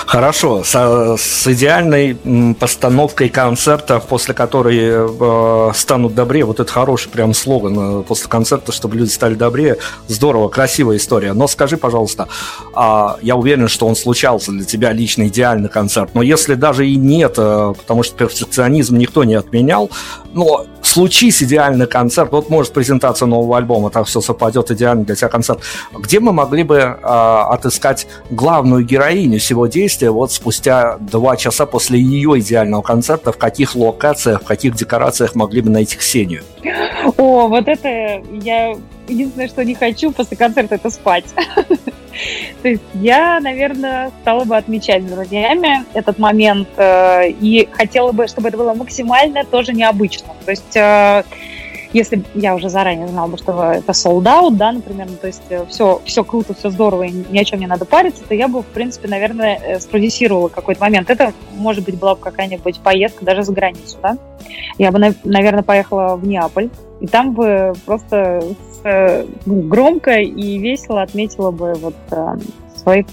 [0.05, 2.15] Хорошо, с, с идеальной
[2.59, 8.71] постановкой концерта, после которой э, станут добрее, вот это хороший прям слоган э, после концерта,
[8.71, 11.33] чтобы люди стали добрее, здорово, красивая история.
[11.33, 12.29] Но скажи, пожалуйста,
[12.73, 16.95] э, я уверен, что он случался для тебя лично идеальный концерт, но если даже и
[16.95, 19.91] нет, э, потому что перфекционизм никто не отменял,
[20.33, 20.65] но
[20.97, 25.59] случись идеальный концерт, вот может презентация нового альбома, так все совпадет идеально для тебя концерт,
[25.93, 31.99] где мы могли бы э, отыскать главную героиню всего действия вот спустя два часа после
[31.99, 36.41] ее идеального концерта, в каких локациях, в каких декорациях могли бы найти Ксению?
[37.17, 38.75] О, вот это я
[39.07, 41.25] единственное, что не хочу после концерта, это спать.
[42.61, 48.27] То есть я, наверное, стала бы отмечать с друзьями этот момент э, и хотела бы,
[48.27, 50.29] чтобы это было максимально тоже необычно.
[50.45, 51.23] То есть э,
[51.93, 55.97] если я уже заранее знала бы, что это out, да, например, ну, то есть все,
[55.97, 58.61] э, все круто, все здорово, и ни о чем не надо париться, то я бы,
[58.61, 61.09] в принципе, наверное, спродюсировала какой-то момент.
[61.09, 64.17] Это, может быть, была бы какая-нибудь поездка даже за границу, да.
[64.77, 68.43] Я бы, наверное, поехала в Неаполь, и там бы просто
[69.45, 71.95] ну, громко и весело отметила бы вот
[72.75, 73.05] свой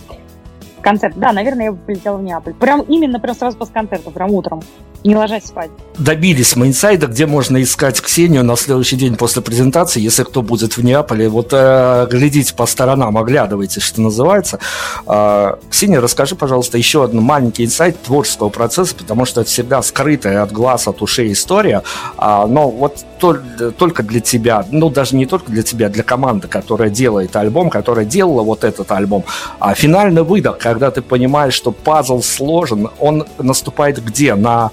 [0.80, 1.14] концерт.
[1.16, 2.54] Да, наверное, я бы полетела в Неаполь.
[2.54, 4.62] Прям именно прям сразу после концерта, прям утром
[5.04, 5.70] не ложась спать.
[5.98, 10.76] Добились мы инсайда, где можно искать Ксению на следующий день после презентации, если кто будет
[10.76, 11.28] в Неаполе.
[11.28, 14.58] Вот э, глядите по сторонам, оглядывайтесь, что называется.
[15.06, 20.42] Э, Ксения, расскажи, пожалуйста, еще один маленький инсайт творческого процесса, потому что это всегда скрытая
[20.42, 21.82] от глаз, от ушей история.
[22.18, 23.38] Э, но вот то,
[23.78, 28.04] только для тебя, ну даже не только для тебя, для команды, которая делает альбом, которая
[28.04, 29.24] делала вот этот альбом.
[29.60, 34.34] А финальный выдох, когда ты понимаешь, что пазл сложен, он наступает где?
[34.34, 34.72] На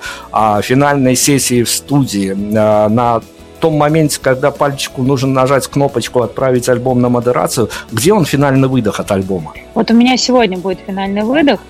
[0.62, 3.22] финальной сессии в студии, а, на
[3.60, 9.00] том моменте, когда пальчику нужно нажать кнопочку «Отправить альбом на модерацию», где он финальный выдох
[9.00, 9.54] от альбома?
[9.76, 11.62] Вот у меня сегодня будет финальный выдох.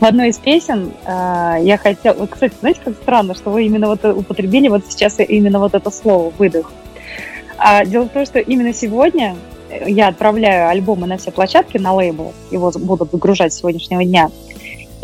[0.00, 2.26] В одной из песен э, я хотела...
[2.26, 6.32] Кстати, знаете, как странно, что вы именно вот употребили вот сейчас именно вот это слово
[6.38, 6.72] «выдох».
[7.58, 9.36] А, дело в том, что именно сегодня
[9.86, 14.30] я отправляю альбомы на все площадки, на лейбл, его будут выгружать с сегодняшнего дня.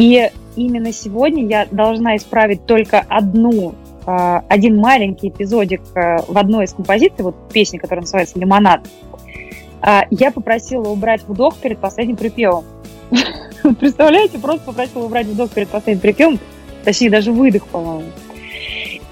[0.00, 3.74] И именно сегодня я должна исправить только одну
[4.06, 8.80] а, один маленький эпизодик а, в одной из композиций, вот песни, которая называется «Лимонад»,
[9.82, 12.64] а, я попросила убрать вдох перед последним припевом.
[13.78, 16.38] Представляете, просто попросила убрать вдох перед последним припевом,
[16.82, 18.04] точнее даже выдох, по-моему.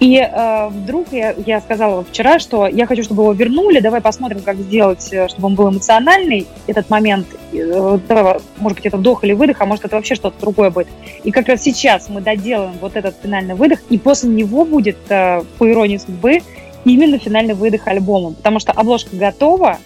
[0.01, 4.41] И э, вдруг я, я сказала вчера, что я хочу, чтобы его вернули, давай посмотрим,
[4.43, 9.25] как сделать, э, чтобы он был эмоциональный, этот момент, э, давай, может быть, это вдох
[9.25, 10.87] или выдох, а может, это вообще что-то другое будет.
[11.25, 15.43] И как раз сейчас мы доделаем вот этот финальный выдох, и после него будет, э,
[15.59, 16.43] по иронии судьбы,
[16.85, 19.79] именно финальный выдох альбома, потому что обложка готова,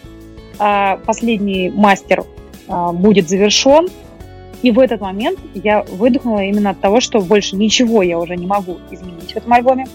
[0.58, 2.24] э, последний мастер
[2.68, 3.88] э, будет завершен,
[4.62, 8.46] и в этот момент я выдохнула именно от того, что больше ничего я уже не
[8.46, 9.86] могу изменить в этом альбоме.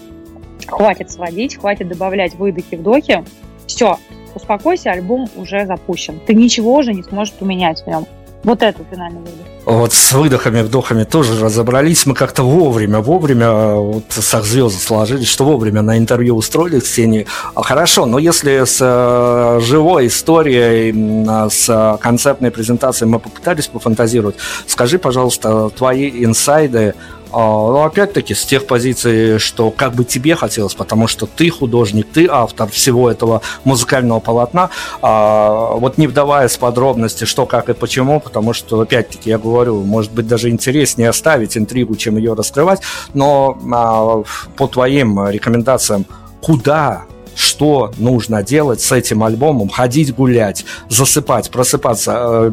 [0.66, 3.24] Хватит сводить, хватит добавлять выдохи, вдохи.
[3.66, 3.98] Все,
[4.34, 6.20] успокойся, альбом уже запущен.
[6.26, 8.06] Ты ничего уже не сможешь поменять в нем.
[8.44, 9.46] Вот это финальный выдох.
[9.68, 12.06] Вот с выдохами, вдохами тоже разобрались.
[12.06, 17.26] Мы как-то вовремя, вовремя вот со звезд сложились, что вовремя на интервью устроили Ксении.
[17.54, 24.98] А хорошо, но если с э, живой историей, с концертной презентацией мы попытались пофантазировать, скажи,
[24.98, 26.94] пожалуйста, твои инсайды
[27.32, 32.06] а, ну, опять-таки, с тех позиций, что как бы тебе хотелось, потому что ты художник,
[32.12, 34.70] ты автор всего этого музыкального полотна.
[35.02, 39.58] А, вот не вдаваясь в подробности, что, как и почему, потому что, опять-таки, я говорю
[39.58, 42.80] говорю, может быть, даже интереснее оставить интригу, чем ее раскрывать,
[43.14, 44.22] но а,
[44.56, 46.06] по твоим рекомендациям,
[46.40, 47.04] куда
[47.38, 52.50] что нужно делать с этим альбомом, ходить гулять, засыпать, просыпаться, э,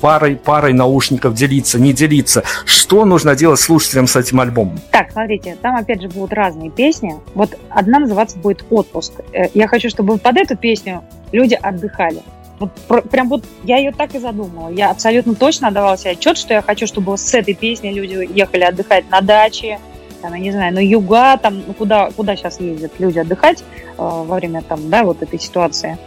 [0.00, 2.44] парой, парой наушников делиться, не делиться.
[2.64, 4.78] Что нужно делать слушателям с этим альбомом?
[4.92, 7.16] Так, смотрите, там опять же будут разные песни.
[7.34, 9.12] Вот одна называться будет «Отпуск».
[9.32, 12.22] Э, я хочу, чтобы под эту песню люди отдыхали.
[12.60, 14.68] Вот прям вот я ее так и задумала.
[14.68, 18.62] Я абсолютно точно отдавала себе отчет, что я хочу, чтобы с этой песней люди ехали
[18.62, 19.80] отдыхать на даче,
[20.22, 23.64] там, я не знаю, на юга, там, ну, куда, куда сейчас ездят люди отдыхать э,
[23.98, 25.98] во время там, да, вот этой ситуации.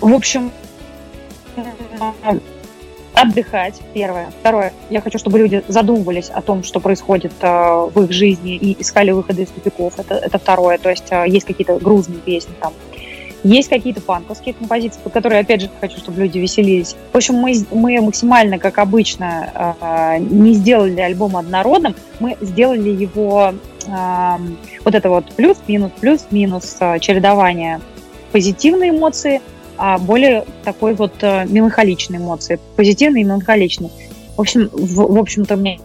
[0.00, 0.50] В общем,
[3.14, 4.32] отдыхать, первое.
[4.40, 7.46] Второе, я хочу, чтобы люди задумывались о том, что происходит э,
[7.94, 9.98] в их жизни и искали выходы из тупиков.
[9.98, 10.78] Это, это второе.
[10.78, 12.72] То есть э, есть какие-то грузные песни там,
[13.44, 16.94] есть какие-то панковские композиции, под которые, опять же, хочу, чтобы люди веселились.
[17.12, 23.52] В общем, мы, мы максимально, как обычно, э, не сделали альбом однородным, мы сделали его
[24.84, 27.80] вот это вот плюс-минус, плюс-минус э, чередование
[28.30, 29.40] позитивной эмоции,
[29.76, 33.90] а более такой вот э, меланхоличной эмоции, позитивной и меланхоличной.
[34.36, 35.80] В общем, в, в общем-то, мне,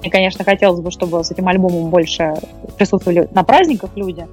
[0.00, 2.34] мне, конечно, хотелось бы, чтобы с этим альбомом больше
[2.76, 4.26] присутствовали на праздниках люди,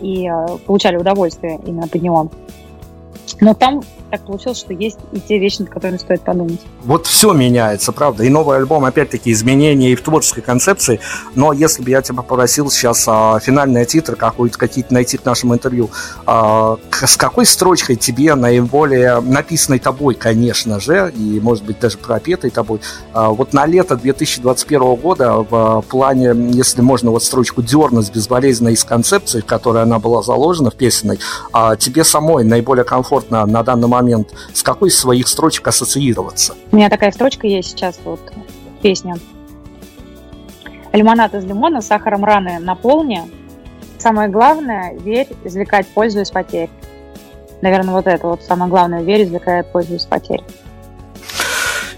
[0.00, 2.30] и э, получали удовольствие именно под него.
[3.40, 6.60] Но там так получилось, что есть и те вещи, над которыми стоит подумать.
[6.82, 8.24] Вот все меняется, правда.
[8.24, 11.00] И новый альбом, опять-таки, изменения и в творческой концепции.
[11.34, 15.54] Но если бы я тебя попросил сейчас а, финальный титр какой-то какие-то найти к нашему
[15.54, 15.90] интервью,
[16.26, 22.50] а, с какой строчкой тебе наиболее написанной тобой, конечно же, и, может быть, даже пропетой
[22.50, 22.80] тобой,
[23.12, 28.84] а, вот на лето 2021 года в плане, если можно вот строчку дернуть безболезненно из
[28.84, 31.18] концепции, в которой она была заложена в песенной,
[31.52, 36.54] а, тебе самой наиболее комфортно на данный момент с какой из своих строчек ассоциироваться?
[36.72, 38.20] У меня такая строчка есть сейчас, вот
[38.82, 39.16] песня.
[40.92, 43.22] Лимонад из лимона, сахаром раны наполни.
[43.98, 46.70] Самое главное, верь, извлекать пользу из потерь.
[47.60, 50.42] Наверное, вот это вот самое главное, верь, извлекает пользу из потерь.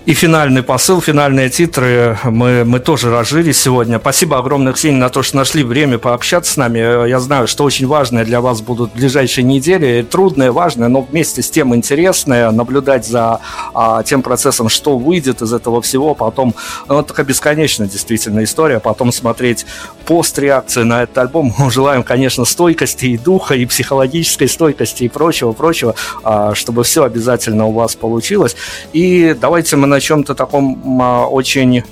[0.04, 4.00] И финальный посыл, финальные титры мы, мы тоже разжили сегодня.
[4.00, 7.08] Спасибо огромное, Ксения, на то, что нашли время пообщаться с нами.
[7.08, 10.02] Я знаю, что очень важное для вас будут ближайшие недели.
[10.02, 12.50] Трудное, важное, но вместе с тем интересное.
[12.50, 13.38] Наблюдать за
[13.74, 16.16] а, тем процессом, что выйдет из этого всего.
[16.16, 16.52] Потом,
[16.88, 18.80] ну, такая бесконечная действительно история.
[18.80, 19.66] Потом смотреть
[20.04, 21.54] пост-реакции на этот альбом.
[21.56, 27.66] Мы желаем, конечно, стойкости и духа, и психологической стойкости, и прочего-прочего, а, чтобы все обязательно
[27.66, 28.56] у вас получилось.
[28.92, 31.82] И давайте мы на чем-то таком а, очень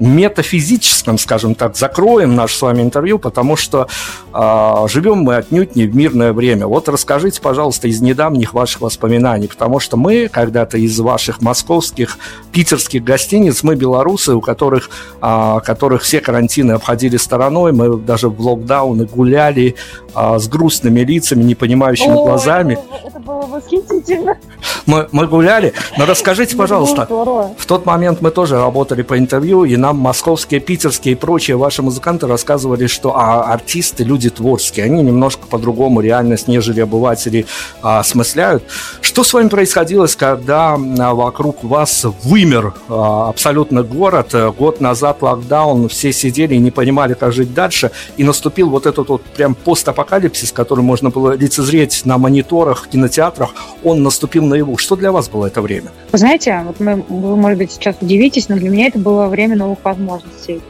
[0.00, 3.86] метафизическом, скажем так, закроем наше с вами интервью, потому что
[4.32, 6.66] э, живем мы отнюдь не в мирное время.
[6.66, 12.18] Вот расскажите, пожалуйста, из недавних ваших воспоминаний, потому что мы когда-то из ваших московских,
[12.50, 14.90] питерских гостиниц, мы белорусы, у которых,
[15.20, 19.76] э, которых все карантины обходили стороной, мы даже в локдауны гуляли
[20.14, 22.74] э, с грустными лицами, непонимающими О, глазами.
[22.74, 24.38] Это, это было восхитительно.
[24.86, 29.76] Мы, мы гуляли, но расскажите, пожалуйста, в тот момент мы тоже работали по интервью, и
[29.76, 35.02] нам нам московские, питерские и прочие ваши музыканты рассказывали, что а, артисты люди творческие, они
[35.02, 37.46] немножко по-другому реальность, нежели обыватели
[37.82, 38.62] а, осмысляют.
[39.00, 44.34] Что с вами происходило, когда а, вокруг вас вымер а, абсолютно город?
[44.56, 49.08] Год назад локдаун, все сидели и не понимали, как жить дальше, и наступил вот этот
[49.08, 53.50] вот прям постапокалипсис, который можно было лицезреть на мониторах, кинотеатрах,
[53.82, 54.76] он наступил наяву.
[54.76, 55.90] Что для вас было это время?
[56.12, 59.56] Вы знаете, вот мы, вы, может быть, сейчас удивитесь, но для меня это было время
[59.56, 60.60] новых возможностей.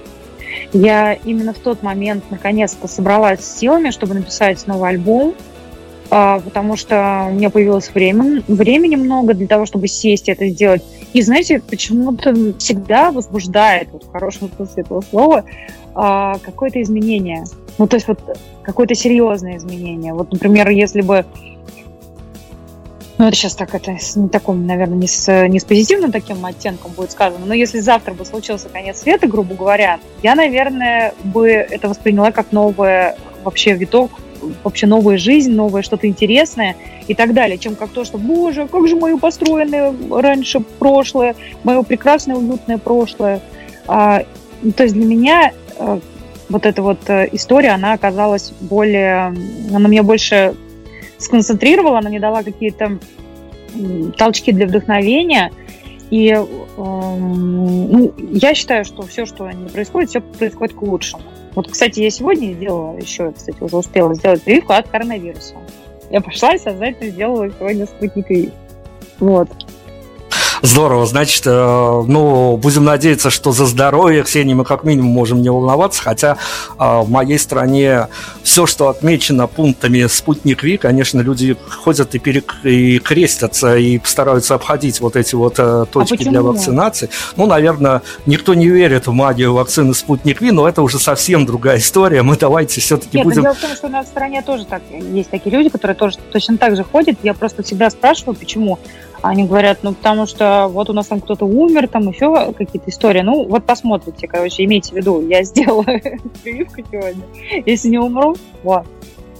[0.72, 5.34] Я именно в тот момент наконец-то собралась с силами, чтобы написать новый альбом,
[6.10, 10.48] а, потому что у меня появилось время, времени много для того, чтобы сесть и это
[10.48, 10.82] сделать.
[11.12, 15.44] И знаете, почему-то всегда возбуждает, вот в хорошем смысле этого слова,
[15.94, 17.44] а, какое-то изменение.
[17.78, 18.18] Ну, то есть вот
[18.62, 20.12] какое-то серьезное изменение.
[20.12, 21.24] Вот, например, если бы
[23.20, 26.92] ну, это сейчас так, это не таком, наверное, не с, не с позитивным таким оттенком
[26.92, 31.90] будет сказано, но если завтра бы случился конец света, грубо говоря, я, наверное, бы это
[31.90, 34.10] восприняла как новое вообще виток,
[34.64, 36.76] вообще новая жизнь, новое что-то интересное
[37.09, 41.82] и так далее, чем как то, что, боже, как же мое построенное раньше прошлое, мое
[41.82, 43.42] прекрасное, уютное прошлое.
[43.86, 44.24] А,
[44.76, 46.01] то есть для меня а,
[46.48, 49.34] вот эта вот э, история, она оказалась более,
[49.74, 50.55] она меня больше
[51.20, 52.98] сконцентрировала, она мне дала какие-то
[54.16, 55.52] толчки для вдохновения.
[56.10, 56.44] И э,
[56.76, 61.22] ну, я считаю, что все, что не происходит, все происходит к лучшему.
[61.55, 65.55] Вот, кстати, я сегодня сделала еще, кстати, уже успела сделать прививку от коронавируса.
[66.10, 68.51] Я пошла и сознательно сделала сегодня спутник ВИ.
[69.20, 69.48] Вот.
[70.62, 75.48] Здорово, значит, э, ну, будем надеяться, что за здоровье Ксении мы как минимум можем не
[75.48, 76.36] волноваться, хотя
[76.78, 78.08] э, в моей стране
[78.42, 82.56] все, что отмечено пунктами «Спутник Ви», конечно, люди ходят и, перек...
[82.62, 87.08] и крестятся, и стараются обходить вот эти вот э, точки а для вакцинации.
[87.36, 91.78] Ну, наверное, никто не верит в магию вакцины «Спутник Ви», но это уже совсем другая
[91.78, 92.22] история.
[92.22, 93.42] Мы давайте все-таки Нет, будем...
[93.42, 96.18] дело в том, что у нас в стране тоже так, есть такие люди, которые тоже
[96.30, 97.16] точно так же ходят.
[97.22, 98.78] Я просто всегда спрашиваю, почему
[99.22, 103.20] они говорят, ну, потому что вот у нас там кто-то умер, там еще какие-то истории.
[103.20, 105.84] Ну, вот посмотрите, короче, имейте в виду, я сделала
[106.42, 107.22] прививку сегодня.
[107.66, 108.84] Если не умру, вот.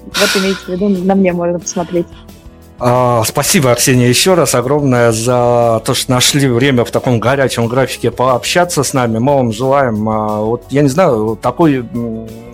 [0.07, 2.07] Вот имейте в виду, на мне можно посмотреть.
[2.83, 8.11] А, спасибо, Арсения, еще раз огромное за то, что нашли время в таком горячем графике
[8.11, 9.19] пообщаться с нами.
[9.19, 11.85] Мы вам желаем, а, вот я не знаю, такой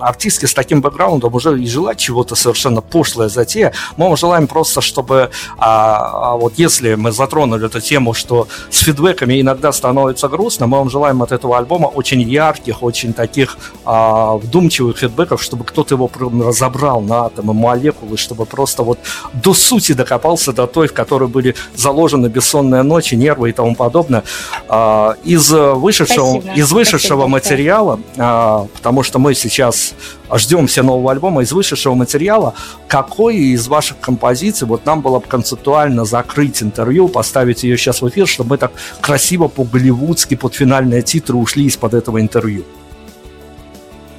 [0.01, 3.73] артистке с таким бэкграундом уже и желать чего-то совершенно пошлое затея.
[3.97, 9.40] Мы вам желаем просто, чтобы а, вот если мы затронули эту тему, что с фидбэками
[9.40, 15.40] иногда становится грустно, мы вам желаем от этого альбома очень ярких, очень таких вдумчивых фидбэков,
[15.40, 16.11] чтобы кто-то его
[16.44, 18.98] разобрал на атомы, молекулы, чтобы просто вот
[19.32, 23.74] до сути докопаться докопался до той, в которой были заложены бессонные ночи, нервы и тому
[23.74, 24.22] подобное.
[24.68, 27.28] А, из вышедшего, из вышедшего Спасибо.
[27.28, 29.94] материала, а, потому что мы сейчас
[30.34, 32.55] ждем все нового альбома, из вышедшего материала,
[32.88, 38.09] какой из ваших композиций, вот нам было бы концептуально закрыть интервью, поставить ее сейчас в
[38.09, 42.64] эфир, чтобы мы так красиво по-голливудски под финальные титры ушли из-под этого интервью?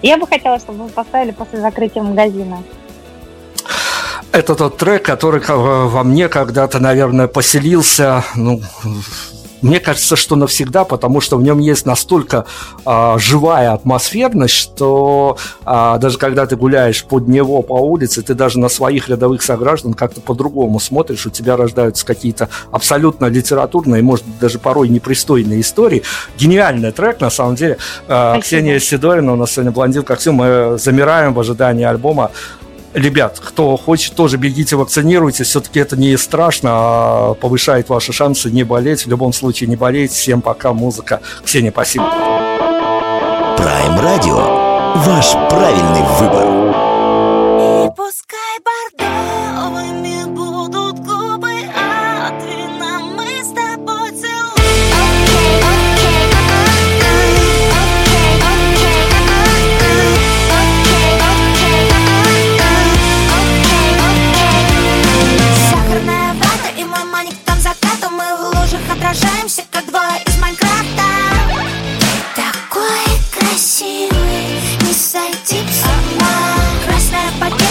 [0.03, 2.63] Я бы хотела, чтобы вы поставили после закрытия магазина.
[4.37, 8.61] Это тот трек, который во мне когда-то, наверное, поселился, ну,
[9.63, 12.45] мне кажется, что навсегда, потому что в нем есть настолько
[12.85, 18.59] а, живая атмосферность, что а, даже когда ты гуляешь под него по улице, ты даже
[18.59, 24.37] на своих рядовых сограждан как-то по-другому смотришь, у тебя рождаются какие-то абсолютно литературные, может быть,
[24.37, 26.03] даже порой непристойные истории.
[26.37, 27.79] Гениальный трек, на самом деле.
[28.07, 32.29] А, Ксения Сидорина, у нас сегодня блондинка Ксю, мы замираем в ожидании альбома
[32.93, 35.47] ребят, кто хочет, тоже бегите, вакцинируйтесь.
[35.47, 39.05] Все-таки это не страшно, а повышает ваши шансы не болеть.
[39.05, 40.11] В любом случае, не болеть.
[40.11, 41.21] Всем пока, музыка.
[41.43, 42.05] Ксения, спасибо.
[43.57, 44.97] Prime Radio.
[45.05, 46.86] Ваш правильный выбор.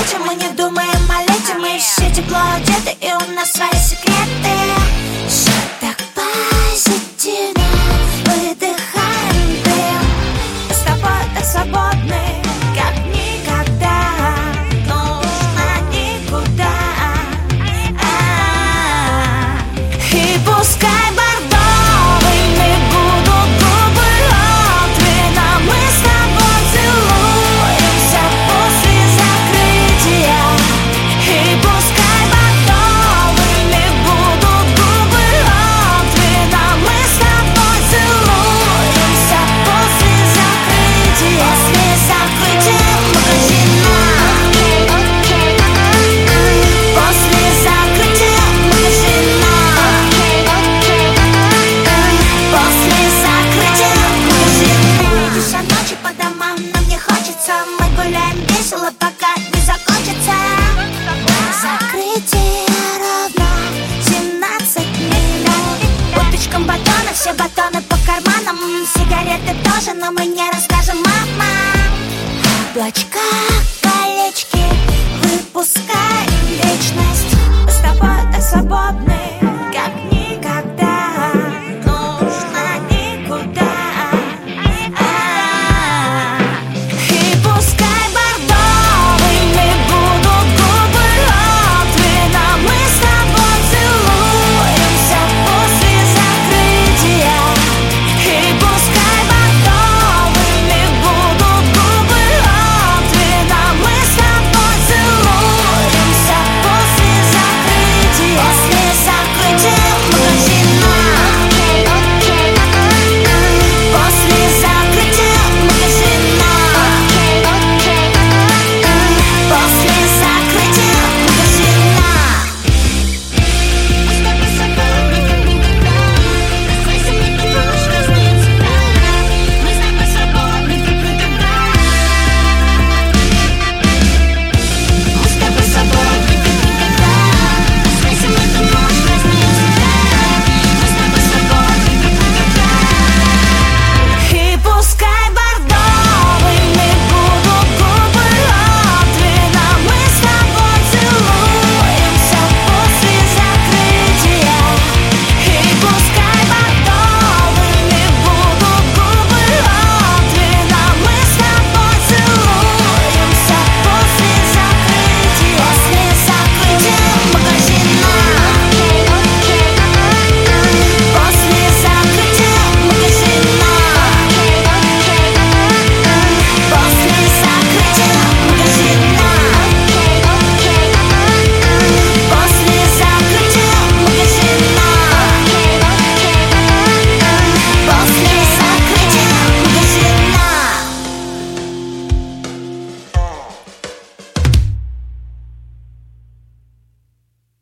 [0.07, 1.55] Пакете, мы не думаем о лете.
[1.59, 4.06] Мы все тепло одеты и у нас свои секреты